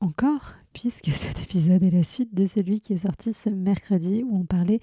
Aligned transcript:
encore, 0.00 0.54
puisque 0.72 1.06
cet 1.10 1.42
épisode 1.42 1.82
est 1.84 1.90
la 1.90 2.02
suite 2.02 2.34
de 2.34 2.46
celui 2.46 2.80
qui 2.80 2.92
est 2.92 2.98
sorti 2.98 3.32
ce 3.32 3.48
mercredi 3.48 4.22
où 4.22 4.36
on 4.36 4.44
parlait 4.44 4.80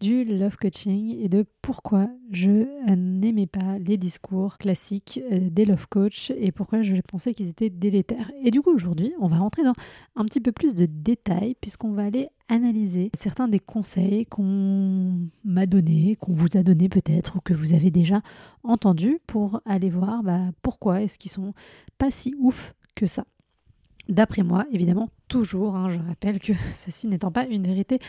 du 0.00 0.24
love 0.24 0.56
coaching 0.56 1.16
et 1.20 1.28
de 1.28 1.44
pourquoi 1.62 2.08
je 2.30 2.66
n'aimais 2.94 3.46
pas 3.46 3.78
les 3.78 3.98
discours 3.98 4.58
classiques 4.58 5.20
euh, 5.30 5.50
des 5.50 5.64
love 5.64 5.88
coach 5.88 6.30
et 6.36 6.52
pourquoi 6.52 6.82
je 6.82 6.94
pensais 7.00 7.34
qu'ils 7.34 7.48
étaient 7.48 7.70
délétères. 7.70 8.30
Et 8.42 8.50
du 8.50 8.62
coup, 8.62 8.70
aujourd'hui, 8.70 9.12
on 9.20 9.28
va 9.28 9.38
rentrer 9.38 9.62
dans 9.62 9.74
un 10.16 10.24
petit 10.24 10.40
peu 10.40 10.52
plus 10.52 10.74
de 10.74 10.86
détails 10.86 11.56
puisqu'on 11.60 11.92
va 11.92 12.04
aller 12.04 12.28
analyser 12.48 13.10
certains 13.14 13.48
des 13.48 13.60
conseils 13.60 14.26
qu'on 14.26 15.28
m'a 15.44 15.66
donnés, 15.66 16.16
qu'on 16.16 16.32
vous 16.32 16.56
a 16.56 16.62
donnés 16.62 16.88
peut-être 16.88 17.36
ou 17.36 17.40
que 17.40 17.54
vous 17.54 17.74
avez 17.74 17.90
déjà 17.90 18.22
entendus 18.64 19.20
pour 19.26 19.60
aller 19.64 19.90
voir 19.90 20.22
bah, 20.22 20.50
pourquoi 20.62 21.02
est-ce 21.02 21.18
qu'ils 21.18 21.30
sont 21.30 21.54
pas 21.98 22.10
si 22.10 22.34
ouf 22.38 22.74
que 22.94 23.06
ça. 23.06 23.24
D'après 24.10 24.42
moi, 24.42 24.66
évidemment, 24.72 25.08
toujours, 25.28 25.76
hein, 25.76 25.88
je 25.88 25.98
rappelle 25.98 26.40
que 26.40 26.52
ceci 26.74 27.06
n'étant 27.06 27.30
pas 27.30 27.46
une 27.46 27.62
vérité 27.62 28.00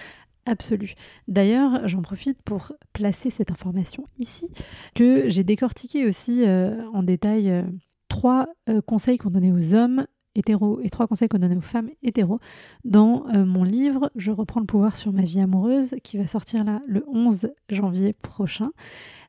absolue. 0.47 0.95
D'ailleurs, 1.27 1.88
j'en 1.88 2.02
profite 2.02 2.41
pour 2.41 2.73
placer 2.94 3.30
cette 3.30 3.52
information 3.52 4.05
ici, 4.17 4.49
que 4.95 5.29
j'ai 5.29 5.44
décortiqué 5.44 6.07
aussi 6.07 6.44
euh, 6.44 6.89
en 6.94 7.03
détail 7.03 7.52
euh, 7.52 7.61
trois 8.07 8.47
euh, 8.67 8.81
conseils 8.81 9.19
qu'on 9.19 9.29
donnait 9.29 9.52
aux 9.52 9.75
hommes 9.75 10.07
hétéros 10.33 10.79
et 10.81 10.89
trois 10.89 11.05
conseils 11.05 11.27
qu'on 11.27 11.38
donnait 11.38 11.57
aux 11.57 11.61
femmes 11.61 11.89
hétéros 12.03 12.39
dans 12.85 13.25
mon 13.33 13.66
livre 13.66 14.09
Je 14.16 14.31
reprends 14.31 14.61
le 14.61 14.66
pouvoir 14.66 14.95
sur 14.95 15.11
ma 15.11 15.23
vie 15.23 15.41
amoureuse 15.41 15.95
qui 16.03 16.17
va 16.17 16.25
sortir 16.25 16.63
là 16.63 16.81
le 16.88 17.03
11 17.09 17.52
janvier 17.69 18.13
prochain 18.13 18.72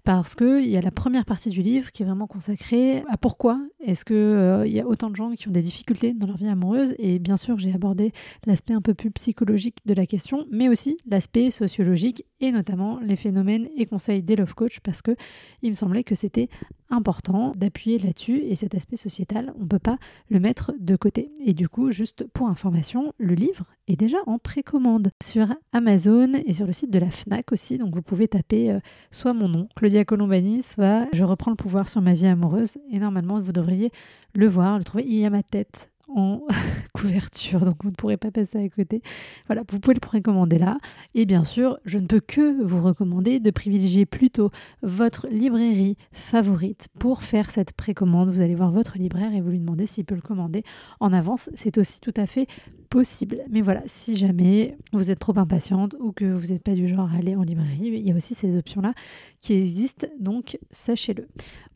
parce 0.05 0.35
qu'il 0.35 0.67
y 0.67 0.77
a 0.77 0.81
la 0.81 0.91
première 0.91 1.25
partie 1.25 1.51
du 1.51 1.63
livre 1.63 1.93
qui 1.93 2.03
est 2.03 2.07
vraiment 2.07 2.27
consacrée 2.27 3.05
à 3.09 3.17
pourquoi 3.17 3.61
est-ce 3.81 4.05
qu'il 4.05 4.17
euh, 4.17 4.67
y 4.67 4.81
a 4.81 4.87
autant 4.87 5.11
de 5.11 5.17
gens 5.17 5.33
qui 5.33 5.47
ont 5.49 5.53
des 5.53 5.63
difficultés 5.63 6.13
dans 6.13 6.27
leur 6.27 6.37
vie 6.37 6.49
amoureuse. 6.49 6.95
Et 6.99 7.19
bien 7.21 7.37
sûr, 7.37 7.59
j'ai 7.59 7.73
abordé 7.73 8.13
l'aspect 8.47 8.75
un 8.75 8.81
peu 8.81 8.95
plus 8.95 9.13
psychologique 9.13 9.77
de 9.87 9.95
la 9.95 10.07
question, 10.07 10.47
mais 10.51 10.69
aussi 10.69 10.97
l'aspect 11.07 11.51
sociologique 11.51 12.25
et 12.41 12.51
notamment 12.51 12.99
les 13.01 13.17
phénomènes 13.17 13.69
et 13.77 13.87
conseils 13.87 14.23
des 14.23 14.35
love 14.35 14.55
coach 14.55 14.81
parce 14.81 15.03
que 15.03 15.15
il 15.63 15.71
me 15.71 15.75
semblait 15.75 16.05
que 16.05 16.17
c'était 16.17 16.49
important 16.93 17.53
d'appuyer 17.57 17.99
là-dessus 17.99 18.43
et 18.45 18.55
cet 18.55 18.75
aspect 18.75 18.97
sociétal, 18.97 19.53
on 19.59 19.63
ne 19.63 19.69
peut 19.69 19.79
pas 19.79 19.99
le 20.29 20.39
mettre 20.39 20.73
de 20.79 20.95
côté. 20.97 21.31
Et 21.45 21.55
du 21.55 21.69
coup, 21.69 21.91
juste 21.91 22.27
pour 22.33 22.49
information, 22.49 23.13
le 23.19 23.35
livre 23.35 23.73
est 23.89 23.97
déjà 23.97 24.19
en 24.27 24.39
précommande 24.39 25.11
sur 25.23 25.55
Amazon 25.73 26.33
et 26.47 26.53
sur 26.53 26.67
le 26.67 26.73
site 26.73 26.91
de 26.91 26.99
la 26.99 27.11
FNAC 27.11 27.53
aussi. 27.53 27.79
Donc 27.79 27.95
vous 27.95 28.03
pouvez 28.03 28.29
taper 28.29 28.71
euh, 28.71 28.81
soit 29.11 29.35
mon 29.35 29.49
nom, 29.49 29.69
Claudia 29.77 30.05
Colombani, 30.05 30.63
soit 30.63 31.09
je 31.13 31.25
reprends 31.25 31.51
le 31.51 31.57
pouvoir 31.57 31.89
sur 31.89 32.01
ma 32.01 32.15
vie 32.15 32.27
amoureuse. 32.27 32.79
Et 32.91 32.99
normalement, 32.99 33.41
vous 33.41 33.53
devriez 33.53 33.91
le 34.35 34.47
voir, 34.47 34.79
le 34.79 34.85
trouver. 34.85 35.05
Il 35.07 35.19
y 35.19 35.25
a 35.25 35.31
ma 35.31 35.43
tête 35.43 35.92
en 36.09 36.43
couverture, 36.93 37.61
donc 37.61 37.77
vous 37.83 37.91
ne 37.91 37.95
pourrez 37.95 38.17
pas 38.17 38.31
passer 38.31 38.59
à 38.59 38.69
côté. 38.69 39.03
Voilà, 39.47 39.63
vous 39.69 39.81
pouvez 39.81 39.95
le 39.95 40.01
précommander 40.01 40.59
là. 40.59 40.79
Et 41.15 41.27
bien 41.27 41.45
sûr, 41.45 41.79
je 41.85 41.99
ne 41.99 42.07
peux 42.07 42.21
que 42.21 42.63
vous 42.63 42.81
recommander 42.81 43.41
de 43.41 43.51
privilégier 43.51 44.07
plutôt 44.07 44.51
votre 44.83 45.29
librairie 45.29 45.97
favorite 46.13 46.89
pour 46.99 47.23
faire 47.23 47.51
cette 47.51 47.73
précommande. 47.73 48.31
Vous 48.31 48.41
allez 48.41 48.55
voir 48.55 48.73
votre 48.73 48.99
libraire 48.99 49.35
et 49.35 49.41
vous 49.41 49.51
lui 49.51 49.61
demandez 49.61 49.87
s'il 49.87 50.05
peut 50.05 50.15
le 50.15 50.21
commander 50.21 50.65
en 51.01 51.13
avance. 51.13 51.51
C'est 51.55 51.79
aussi 51.79 52.01
tout 52.01 52.15
à 52.17 52.27
fait 52.27 52.47
possible. 52.91 53.39
Mais 53.51 53.63
voilà, 53.63 53.83
si 53.87 54.17
jamais 54.17 54.77
vous 54.93 55.11
êtes 55.11 55.19
trop 55.19 55.39
impatiente 55.39 55.97
ou 56.01 56.13
que 56.13 56.25
vous 56.25 56.53
n'êtes 56.53 56.63
pas 56.63 56.75
du 56.75 56.89
genre 56.89 57.11
à 57.13 57.17
aller 57.17 57.37
en 57.37 57.43
librairie, 57.43 57.87
il 57.87 58.07
y 58.07 58.13
a 58.13 58.15
aussi 58.15 58.35
ces 58.35 58.57
options-là 58.57 58.93
qui 59.41 59.55
existent, 59.55 60.07
donc 60.21 60.59
sachez-le. 60.71 61.27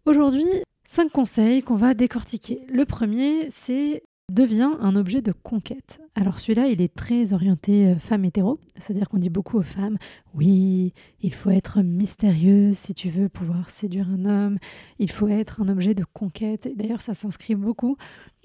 Aujourd'hui, 0.05 0.47
Cinq 0.89 1.11
conseils 1.11 1.63
qu'on 1.63 1.75
va 1.75 1.95
décortiquer. 1.95 2.65
Le 2.69 2.85
premier, 2.85 3.51
c'est 3.51 4.05
devient 4.33 4.73
un 4.81 4.97
objet 4.97 5.23
de 5.23 5.33
conquête. 5.33 6.01
Alors 6.17 6.41
celui-là, 6.41 6.67
il 6.67 6.83
est 6.83 6.95
très 6.95 7.33
orienté 7.33 7.87
euh, 7.87 7.97
femme 7.97 8.25
hétéro, 8.25 8.59
c'est-à-dire 8.77 9.09
qu'on 9.09 9.19
dit 9.19 9.31
beaucoup 9.31 9.57
aux 9.59 9.63
femmes, 9.63 9.99
oui, 10.35 10.93
il 11.23 11.33
faut 11.33 11.51
être 11.51 11.81
mystérieuse 11.83 12.77
si 12.77 12.93
tu 12.93 13.09
veux 13.09 13.29
pouvoir 13.29 13.71
séduire 13.71 14.09
un 14.11 14.25
homme, 14.25 14.59
il 14.99 15.11
faut 15.11 15.29
être 15.29 15.63
un 15.63 15.69
objet 15.69 15.95
de 15.95 16.05
conquête. 16.13 16.69
D'ailleurs, 16.77 17.03
ça 17.03 17.15
s'inscrit 17.15 17.55
beaucoup 17.55 17.97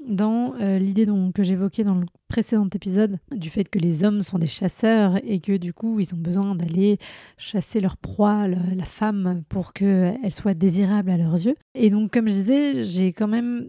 dans 0.08 0.54
euh, 0.60 0.78
l'idée 0.78 1.08
que 1.34 1.44
j'évoquais 1.44 1.84
dans 1.84 1.96
le 1.96 2.06
précédent 2.28 2.68
épisode 2.74 3.18
du 3.32 3.50
fait 3.50 3.70
que 3.70 3.80
les 3.80 4.04
hommes 4.04 4.22
sont 4.22 4.40
des 4.40 4.48
chasseurs 4.48 5.18
et 5.24 5.40
que 5.40 5.58
du 5.58 5.74
coup 5.74 6.00
ils 6.00 6.14
ont 6.16 6.18
besoin 6.18 6.56
d'aller 6.56 6.98
chasser 7.38 7.82
leur 7.82 7.98
proie, 7.98 8.48
la 8.48 8.86
femme, 8.86 9.44
pour 9.50 9.74
qu'elle 9.74 10.34
soit 10.34 10.54
désirable 10.54 11.12
à 11.12 11.18
leurs 11.18 11.34
yeux. 11.34 11.56
Et 11.76 11.90
donc 11.90 12.12
comme 12.12 12.28
je 12.28 12.34
disais, 12.34 12.84
j'ai 12.84 13.14
quand 13.14 13.28
même 13.28 13.68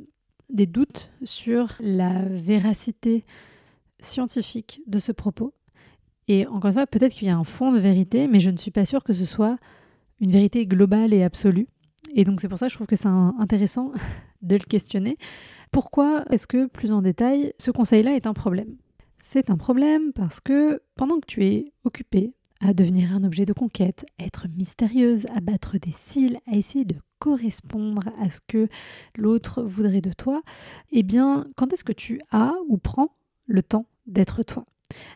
des 0.52 0.66
doutes 0.66 1.10
sur 1.24 1.74
la 1.80 2.22
véracité 2.22 3.24
scientifique 4.00 4.82
de 4.86 4.98
ce 4.98 5.12
propos. 5.12 5.54
Et 6.28 6.46
encore 6.46 6.68
une 6.68 6.74
fois, 6.74 6.86
peut-être 6.86 7.14
qu'il 7.14 7.28
y 7.28 7.30
a 7.30 7.36
un 7.36 7.44
fond 7.44 7.72
de 7.72 7.78
vérité, 7.78 8.28
mais 8.28 8.40
je 8.40 8.50
ne 8.50 8.56
suis 8.56 8.70
pas 8.70 8.84
sûre 8.84 9.02
que 9.02 9.12
ce 9.12 9.24
soit 9.24 9.56
une 10.20 10.30
vérité 10.30 10.66
globale 10.66 11.12
et 11.12 11.22
absolue. 11.22 11.66
Et 12.14 12.24
donc 12.24 12.40
c'est 12.40 12.48
pour 12.48 12.58
ça 12.58 12.66
que 12.66 12.70
je 12.70 12.76
trouve 12.76 12.86
que 12.86 12.96
c'est 12.96 13.08
intéressant 13.08 13.92
de 14.42 14.56
le 14.56 14.64
questionner. 14.64 15.16
Pourquoi 15.70 16.24
est-ce 16.30 16.46
que, 16.46 16.66
plus 16.66 16.92
en 16.92 17.02
détail, 17.02 17.52
ce 17.58 17.70
conseil-là 17.70 18.14
est 18.14 18.26
un 18.26 18.34
problème? 18.34 18.76
C'est 19.20 19.50
un 19.50 19.56
problème 19.56 20.12
parce 20.12 20.40
que 20.40 20.82
pendant 20.96 21.18
que 21.18 21.26
tu 21.26 21.44
es 21.44 21.72
occupé 21.84 22.34
à 22.60 22.74
devenir 22.74 23.14
un 23.14 23.24
objet 23.24 23.44
de 23.44 23.52
conquête, 23.52 24.04
être 24.18 24.46
mystérieuse, 24.56 25.26
à 25.34 25.40
battre 25.40 25.78
des 25.78 25.92
cils, 25.92 26.38
à 26.46 26.56
essayer 26.56 26.84
de 26.84 26.96
correspondre 27.22 28.02
à 28.20 28.30
ce 28.30 28.40
que 28.48 28.68
l'autre 29.16 29.62
voudrait 29.62 30.00
de 30.00 30.12
toi, 30.12 30.42
eh 30.90 31.04
bien, 31.04 31.46
quand 31.54 31.72
est-ce 31.72 31.84
que 31.84 31.92
tu 31.92 32.20
as 32.32 32.52
ou 32.66 32.78
prends 32.78 33.14
le 33.46 33.62
temps 33.62 33.86
d'être 34.08 34.42
toi? 34.42 34.64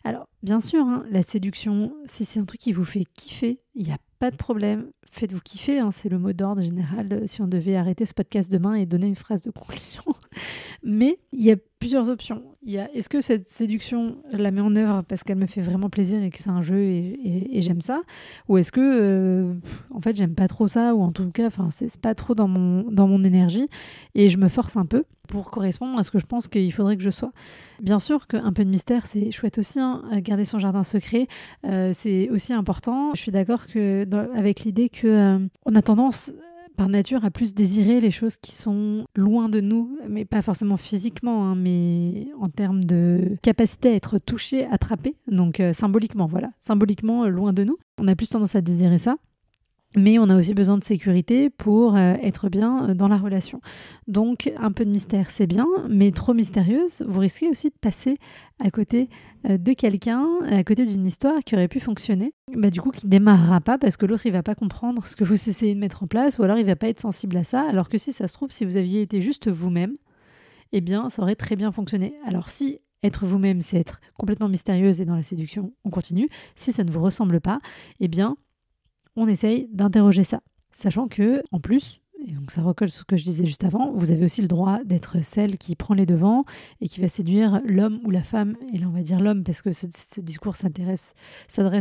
Alors, 0.05 0.29
bien 0.45 0.61
sûr, 0.61 0.87
hein, 0.87 1.05
la 1.11 1.23
séduction, 1.23 1.93
si 2.05 2.25
c'est 2.25 2.39
un 2.39 2.45
truc 2.45 2.61
qui 2.61 2.73
vous 2.73 2.85
fait 2.85 3.05
kiffer, 3.19 3.59
il 3.75 3.87
n'y 3.87 3.93
a 3.93 3.99
pas 4.21 4.31
de 4.31 4.37
problème. 4.37 4.93
Faites-vous 5.11 5.41
kiffer, 5.41 5.81
hein, 5.81 5.91
c'est 5.91 6.09
le 6.09 6.21
mot 6.21 6.33
d'ordre 6.33 6.63
général 6.63 7.13
euh, 7.13 7.27
si 7.27 7.43
on 7.43 7.49
devait 7.49 7.75
arrêter 7.75 8.07
ce 8.07 8.15
podcast 8.15 8.53
demain 8.53 8.75
et 8.75 8.87
donner 8.87 9.09
une 9.09 9.17
phrase 9.17 9.43
de 9.43 9.51
conclusion. 9.51 10.05
Mais 10.85 11.19
il 11.33 11.45
y 11.45 11.51
a 11.51 11.57
options. 11.95 12.43
Il 12.63 12.73
y 12.73 12.79
a 12.79 12.91
est-ce 12.95 13.09
que 13.09 13.21
cette 13.21 13.47
séduction, 13.47 14.17
je 14.33 14.39
la 14.39 14.51
mets 14.51 14.61
en 14.61 14.75
œuvre 14.75 15.03
parce 15.03 15.23
qu'elle 15.23 15.39
me 15.39 15.47
fait 15.47 15.61
vraiment 15.61 15.89
plaisir 15.89 16.23
et 16.23 16.31
que 16.31 16.39
c'est 16.39 16.51
un 16.51 16.63
jeu 16.63 16.79
et, 16.79 17.61
j'aime 17.61 17.81
ça? 17.81 18.03
Ou 18.49 18.59
est-ce 18.59 18.73
que, 18.73 18.81
euh, 18.81 19.55
en 19.95 20.01
fait, 20.01 20.17
j'aime 20.17 20.35
pas 20.35 20.49
trop 20.49 20.69
ça 20.69 20.95
ou 20.95 21.03
en 21.03 21.13
tout 21.13 21.31
cas, 21.31 21.49
c'est 21.71 22.01
pas 22.01 22.15
trop 22.15 22.35
dans 22.35 22.49
mon, 22.49 22.91
dans 22.91 23.07
mon 23.07 23.23
énergie 23.25 23.69
et 24.15 24.29
je 24.29 24.39
me 24.39 24.49
force 24.49 24.77
un 24.77 24.87
peu 24.87 25.05
pour 25.27 25.51
correspondre 25.51 25.99
à 25.99 26.03
ce 26.03 26.11
que 26.11 26.19
je 26.19 26.27
pense 26.27 26.49
qu'il 26.49 26.73
faudrait 26.73 26.97
que 26.97 27.03
je 27.03 27.11
sois. 27.11 27.33
Bien 27.81 27.99
sûr 27.99 28.27
qu'un 28.27 28.53
peu 28.53 28.65
de 28.65 28.71
mystère, 28.71 29.07
c'est 29.07 29.31
chouette 29.31 29.59
aussi. 29.59 29.81
Hein. 29.81 30.03
Garder 30.19 30.45
son 30.45 30.59
jardin 30.59 30.85
secret, 30.85 31.27
euh, 31.65 31.93
c'est 31.95 32.31
aussi 32.31 32.53
important. 32.53 33.13
Je 33.15 33.21
suis 33.21 33.33
d'accord 33.33 33.67
avec 34.35 34.61
l'idée 34.61 34.89
que 34.89 35.07
euh, 35.07 35.39
on 35.65 35.75
a 35.75 35.83
tendance 35.83 36.33
par 36.77 36.89
nature 36.89 37.25
à 37.25 37.31
plus 37.31 37.55
désirer 37.55 38.01
les 38.01 38.11
choses 38.11 38.37
qui 38.37 38.53
sont 38.53 39.05
loin 39.17 39.49
de 39.49 39.61
nous, 39.61 39.99
mais 40.09 40.25
pas 40.25 40.43
forcément 40.43 40.77
physiquement, 40.77 41.47
hein, 41.47 41.55
mais 41.57 42.29
en 42.41 42.49
termes 42.49 42.85
de 42.85 43.37
capacité 43.43 43.91
à 43.91 43.95
être 43.95 44.19
touché, 44.19 44.67
attrapé, 44.67 45.17
donc 45.27 45.61
euh, 45.61 45.73
symboliquement, 45.73 46.27
voilà, 46.27 46.51
symboliquement 46.61 47.27
loin 47.27 47.53
de 47.53 47.65
nous. 47.65 47.79
On 47.99 48.09
a 48.09 48.15
plus 48.15 48.29
tendance 48.29 48.55
à 48.55 48.61
désirer 48.61 48.99
ça. 48.99 49.17
Mais 49.97 50.19
on 50.19 50.29
a 50.29 50.39
aussi 50.39 50.55
besoin 50.55 50.77
de 50.77 50.85
sécurité 50.85 51.51
pour 51.51 51.97
euh, 51.97 52.15
être 52.23 52.49
bien 52.49 52.91
euh, 52.91 52.95
dans 52.95 53.09
la 53.09 53.17
relation. 53.17 53.61
Donc 54.07 54.53
un 54.59 54.71
peu 54.71 54.85
de 54.85 54.91
mystère, 54.91 55.31
c'est 55.31 55.47
bien, 55.47 55.67
mais 55.89 56.13
trop 56.13 56.35
mystérieuse, 56.35 57.03
vous 57.09 57.21
risquez 57.21 57.49
aussi 57.49 57.71
de 57.71 57.75
passer 57.81 58.19
à 58.63 58.71
côté 58.71 59.09
euh, 59.49 59.57
de 59.57 59.73
quelqu'un, 59.73 60.29
à 60.49 60.63
côté 60.63 60.85
d'une 60.85 61.07
histoire 61.07 61.43
qui 61.45 61.55
aurait 61.55 61.69
pu 61.69 61.81
fonctionner, 61.81 62.35
bah, 62.55 62.71
du 62.71 62.81
coup 62.81 62.91
qui 62.91 63.09
démarrera 63.09 63.61
pas 63.61 63.79
parce 63.79 63.97
que 63.97 64.05
l'autre 64.07 64.27
il 64.27 64.33
va 64.33 64.43
pas 64.43 64.55
comprendre 64.55 65.07
ce 65.07 65.17
que 65.17 65.25
vous 65.25 65.35
essayez 65.35 65.75
de 65.75 65.81
mettre 65.81 66.03
en 66.03 66.07
place, 66.07 66.39
ou 66.39 66.43
alors 66.43 66.59
il 66.59 66.67
va 66.67 66.77
pas 66.77 66.89
être 66.89 67.01
sensible 67.01 67.37
à 67.39 67.45
ça, 67.45 67.63
alors 67.63 67.89
que 67.89 67.97
si 67.97 68.13
ça 68.13 68.29
se 68.29 68.35
trouve, 68.35 68.51
si 68.51 68.67
vous 68.67 68.77
aviez 68.77 69.01
été 69.01 69.23
juste 69.23 69.49
vous-même, 69.49 69.95
eh 70.73 70.83
bien 70.83 71.09
ça 71.09 71.23
aurait 71.23 71.37
très 71.37 71.57
bien 71.57 71.73
fonctionné. 71.73 72.15
Alors 72.27 72.51
si 72.51 72.81
être 73.03 73.25
vous-même, 73.25 73.61
c'est 73.61 73.79
être 73.79 74.01
complètement 74.19 74.49
mystérieuse 74.49 75.01
et 75.01 75.05
dans 75.05 75.15
la 75.15 75.23
séduction, 75.23 75.73
on 75.85 75.91
continue. 75.91 76.29
Si 76.55 76.73
ça 76.73 76.83
ne 76.83 76.91
vous 76.91 77.01
ressemble 77.01 77.41
pas, 77.41 77.61
eh 78.01 78.09
bien 78.09 78.37
on 79.17 79.27
essaye 79.27 79.69
d'interroger 79.73 80.25
ça. 80.25 80.41
Sachant 80.73 81.09
que, 81.09 81.43
en 81.53 81.61
plus, 81.61 82.01
et 82.27 82.33
donc 82.33 82.51
ça 82.51 82.61
recolle 82.61 82.91
sur 82.91 83.03
ce 83.03 83.05
que 83.05 83.17
je 83.17 83.25
disais 83.25 83.47
juste 83.47 83.63
avant, 83.63 83.93
vous 83.93 84.11
avez 84.11 84.25
aussi 84.25 84.43
le 84.43 84.49
droit 84.49 84.81
d'être 84.85 85.25
celle 85.25 85.59
qui 85.59 85.77
prend 85.77 85.95
les 85.95 86.07
devants 86.07 86.45
et 86.81 86.89
qui 86.89 87.01
va 87.01 87.09
séduire 87.09 87.61
l'homme 87.65 88.01
ou 88.05 88.11
la 88.11 88.23
femme, 88.23 88.57
et 88.73 88.79
là 88.79 88.87
on 88.89 88.91
va 88.91 89.03
dire 89.03 89.21
l'homme 89.21 89.45
parce 89.45 89.63
que 89.63 89.73
ce, 89.73 89.87
discours 90.21 90.57
s'adresse 90.57 91.15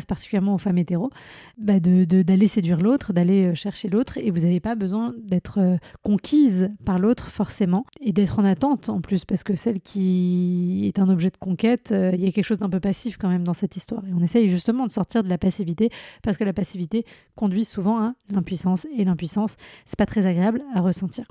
particulièrement 0.08 0.54
aux 0.54 0.60
femmes 0.60 0.78
hétéros, 0.78 1.10
bah 1.58 1.80
d'aller 1.80 2.48
séduire 2.48 2.80
l'autre, 2.80 3.12
d'aller 3.12 3.46
euh, 3.46 3.56
chercher 3.56 3.90
l'autre, 3.90 4.20
et 4.20 4.30
vous 4.30 4.42
n'avez 4.42 4.60
pas 4.60 4.76
besoin 4.76 5.16
d'être 5.24 5.60
euh, 5.60 5.78
conquise 6.04 6.70
par 6.86 7.00
l'autre 7.00 7.30
forcément, 7.30 7.86
et 8.02 8.12
d'être 8.12 8.38
en 8.38 8.46
attente 8.46 8.90
en 8.90 9.02
plus, 9.02 9.26
parce 9.26 9.44
que 9.44 9.56
celle 9.56 9.82
qui 9.82 10.84
est 10.86 11.00
un 11.00 11.10
objet 11.10 11.32
de 11.32 11.38
conquête, 11.38 11.90
euh, 11.92 12.12
il 12.14 12.24
y 12.24 12.28
a 12.28 12.32
quelque 12.32 12.46
chose 12.46 12.60
d'un 12.60 12.70
peu 12.70 12.80
passif 12.80 13.18
quand 13.18 13.30
même 13.30 13.44
dans 13.44 13.54
cette 13.56 13.76
histoire, 13.78 14.06
et 14.06 14.14
on 14.14 14.22
essaye 14.22 14.48
justement 14.48 14.86
de 14.86 14.92
sortir 14.92 15.24
de 15.24 15.30
la 15.30 15.40
passivité, 15.40 15.90
parce 16.22 16.38
que 16.38 16.44
la 16.44 16.54
passivité 16.54 17.04
conduit 17.36 17.66
souvent 17.66 18.00
à 18.00 18.14
l'impuissance, 18.30 18.86
et 18.96 19.06
l'impuissance, 19.06 19.56
c'est 19.86 19.98
pas 19.98 20.06
très 20.06 20.28
agréable 20.28 20.35
à 20.42 20.82
ressentir. 20.82 21.26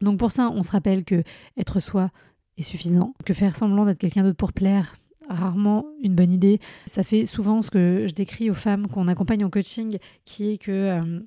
Donc 0.00 0.18
pour 0.18 0.32
ça, 0.32 0.50
on 0.50 0.62
se 0.62 0.70
rappelle 0.70 1.04
que 1.04 1.22
être 1.56 1.80
soi 1.80 2.10
est 2.56 2.62
suffisant, 2.62 3.14
que 3.24 3.32
faire 3.32 3.56
semblant 3.56 3.84
d'être 3.84 3.98
quelqu'un 3.98 4.22
d'autre 4.22 4.36
pour 4.36 4.52
plaire, 4.52 4.96
rarement 5.28 5.86
une 6.02 6.14
bonne 6.14 6.30
idée. 6.30 6.60
Ça 6.86 7.02
fait 7.02 7.26
souvent 7.26 7.62
ce 7.62 7.70
que 7.70 8.06
je 8.08 8.14
décris 8.14 8.50
aux 8.50 8.54
femmes 8.54 8.88
qu'on 8.88 9.08
accompagne 9.08 9.44
en 9.44 9.50
coaching, 9.50 9.98
qui 10.24 10.52
est 10.52 10.58
que 10.58 10.70
euh, 10.70 11.20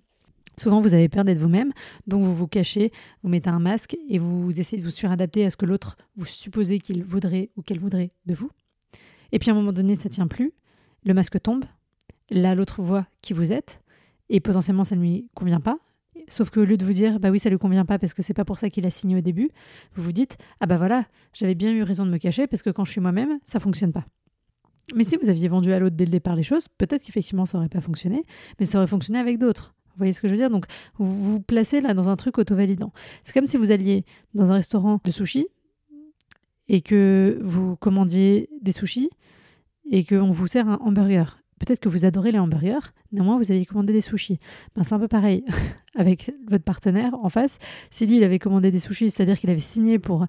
souvent 0.57 0.81
vous 0.81 0.94
avez 0.94 1.09
peur 1.09 1.24
d'être 1.24 1.39
vous-même, 1.39 1.71
donc 2.07 2.24
vous 2.24 2.33
vous 2.33 2.47
cachez, 2.47 2.91
vous 3.24 3.30
mettez 3.30 3.50
un 3.50 3.59
masque 3.59 3.97
et 4.07 4.19
vous 4.19 4.59
essayez 4.59 4.81
de 4.81 4.86
vous 4.86 4.94
suradapter 4.94 5.45
à 5.45 5.50
ce 5.50 5.57
que 5.57 5.65
l'autre 5.65 5.97
vous 6.15 6.25
supposez 6.25 6.80
qu'il 6.80 7.03
voudrait 7.03 7.50
ou 7.56 7.62
qu'elle 7.62 7.80
voudrait 7.80 8.09
de 8.25 8.33
vous. 8.33 8.51
Et 9.31 9.39
puis 9.39 9.50
à 9.50 9.53
un 9.53 9.56
moment 9.56 9.74
donné, 9.74 9.95
ça 9.95 10.09
tient 10.09 10.27
plus, 10.27 10.53
le 11.06 11.13
masque 11.13 11.41
tombe, 11.41 11.65
là 12.30 12.56
l'autre 12.56 12.81
voit 12.81 13.06
qui 13.21 13.33
vous 13.33 13.53
êtes, 13.53 13.81
et 14.30 14.39
potentiellement 14.39 14.83
ça 14.83 14.95
ne 14.95 15.01
lui 15.01 15.30
convient 15.36 15.59
pas, 15.59 15.77
Sauf 16.27 16.50
qu'au 16.50 16.63
lieu 16.63 16.77
de 16.77 16.86
vous 16.86 16.94
dire, 16.94 17.19
bah 17.19 17.30
oui, 17.30 17.39
ça 17.39 17.50
lui 17.50 17.57
convient 17.57 17.86
pas 17.86 17.98
parce 18.00 18.13
que 18.13 18.21
c'est 18.21 18.33
pas 18.33 18.45
pour 18.45 18.60
ça 18.60 18.69
qu'il 18.69 18.86
a 18.86 18.89
signé 18.89 19.18
au 19.18 19.21
début, 19.21 19.50
vous 19.94 20.04
vous 20.04 20.12
dites, 20.12 20.38
ah 20.60 20.66
bah 20.66 20.77
voilà, 20.77 21.06
j'avais 21.33 21.56
bien 21.56 21.71
eu 21.71 21.83
raison 21.83 22.06
de 22.06 22.12
me 22.12 22.18
cacher 22.18 22.48
parce 22.48 22.63
que 22.63 22.69
quand 22.69 22.86
je 22.86 22.92
suis 22.92 23.01
moi-même, 23.01 23.39
ça 23.45 23.60
fonctionne 23.60 23.92
pas. 23.92 24.06
Mais 24.95 25.04
si 25.04 25.18
vous 25.18 25.30
aviez 25.30 25.48
vendu 25.48 25.71
à 25.71 25.80
l'autre 25.80 25.95
dès 25.95 26.06
le 26.06 26.12
départ 26.12 26.36
les 26.36 26.44
choses, 26.44 26.68
peut-être 26.68 27.04
qu'effectivement 27.04 27.45
ça 27.45 27.57
aurait 27.57 27.69
pas 27.69 27.81
fonctionné, 27.81 28.25
mais 28.60 28.66
ça 28.66 28.80
aurait 28.80 28.88
fonctionné 28.88 29.19
avec 29.19 29.38
d'autres. 29.38 29.75
Vous 29.89 29.98
voyez 29.98 30.13
ce 30.13 30.21
que 30.21 30.27
je 30.27 30.33
veux 30.33 30.39
dire? 30.39 30.50
Donc 30.50 30.66
vous 30.98 31.06
vous 31.06 31.42
placez 31.42 31.81
là 31.81 31.94
dans 31.94 32.10
un 32.10 32.16
truc 32.16 32.38
auto-validant. 32.38 32.92
C'est 33.24 33.33
comme 33.33 33.48
si 33.48 33.57
vous 33.57 33.72
alliez 33.72 34.06
dans 34.33 34.51
un 34.51 34.56
restaurant 34.56 35.00
de 35.04 35.12
sushi 35.12 35.48
et 36.68 36.81
que 36.81 37.38
vous 37.42 37.75
commandiez 37.75 38.50
des 38.62 38.72
sushis 38.72 39.10
et 39.92 40.04
qu'on 40.04 40.31
vous 40.31 40.48
sert 40.48 40.68
un 40.68 40.80
hamburger. 40.81 41.39
Peut-être 41.59 41.79
que 41.79 41.89
vous 41.89 42.06
adorez 42.06 42.31
les 42.31 42.39
hamburgers, 42.39 42.94
néanmoins 43.11 43.38
vous 43.38 43.51
aviez 43.51 43.65
commandé 43.65 43.94
des 43.94 44.01
sushis. 44.01 44.39
Ben, 44.75 44.83
c'est 44.83 44.94
un 44.94 45.00
peu 45.00 45.07
pareil 45.07 45.44
avec 45.95 46.31
votre 46.47 46.63
partenaire 46.63 47.13
en 47.21 47.29
face. 47.29 47.57
Si 47.91 48.06
lui 48.06 48.17
il 48.17 48.23
avait 48.23 48.39
commandé 48.39 48.71
des 48.71 48.79
sushis, 48.79 49.09
c'est-à-dire 49.09 49.39
qu'il 49.39 49.50
avait 49.50 49.59
signé 49.59 50.00
pour 50.00 50.25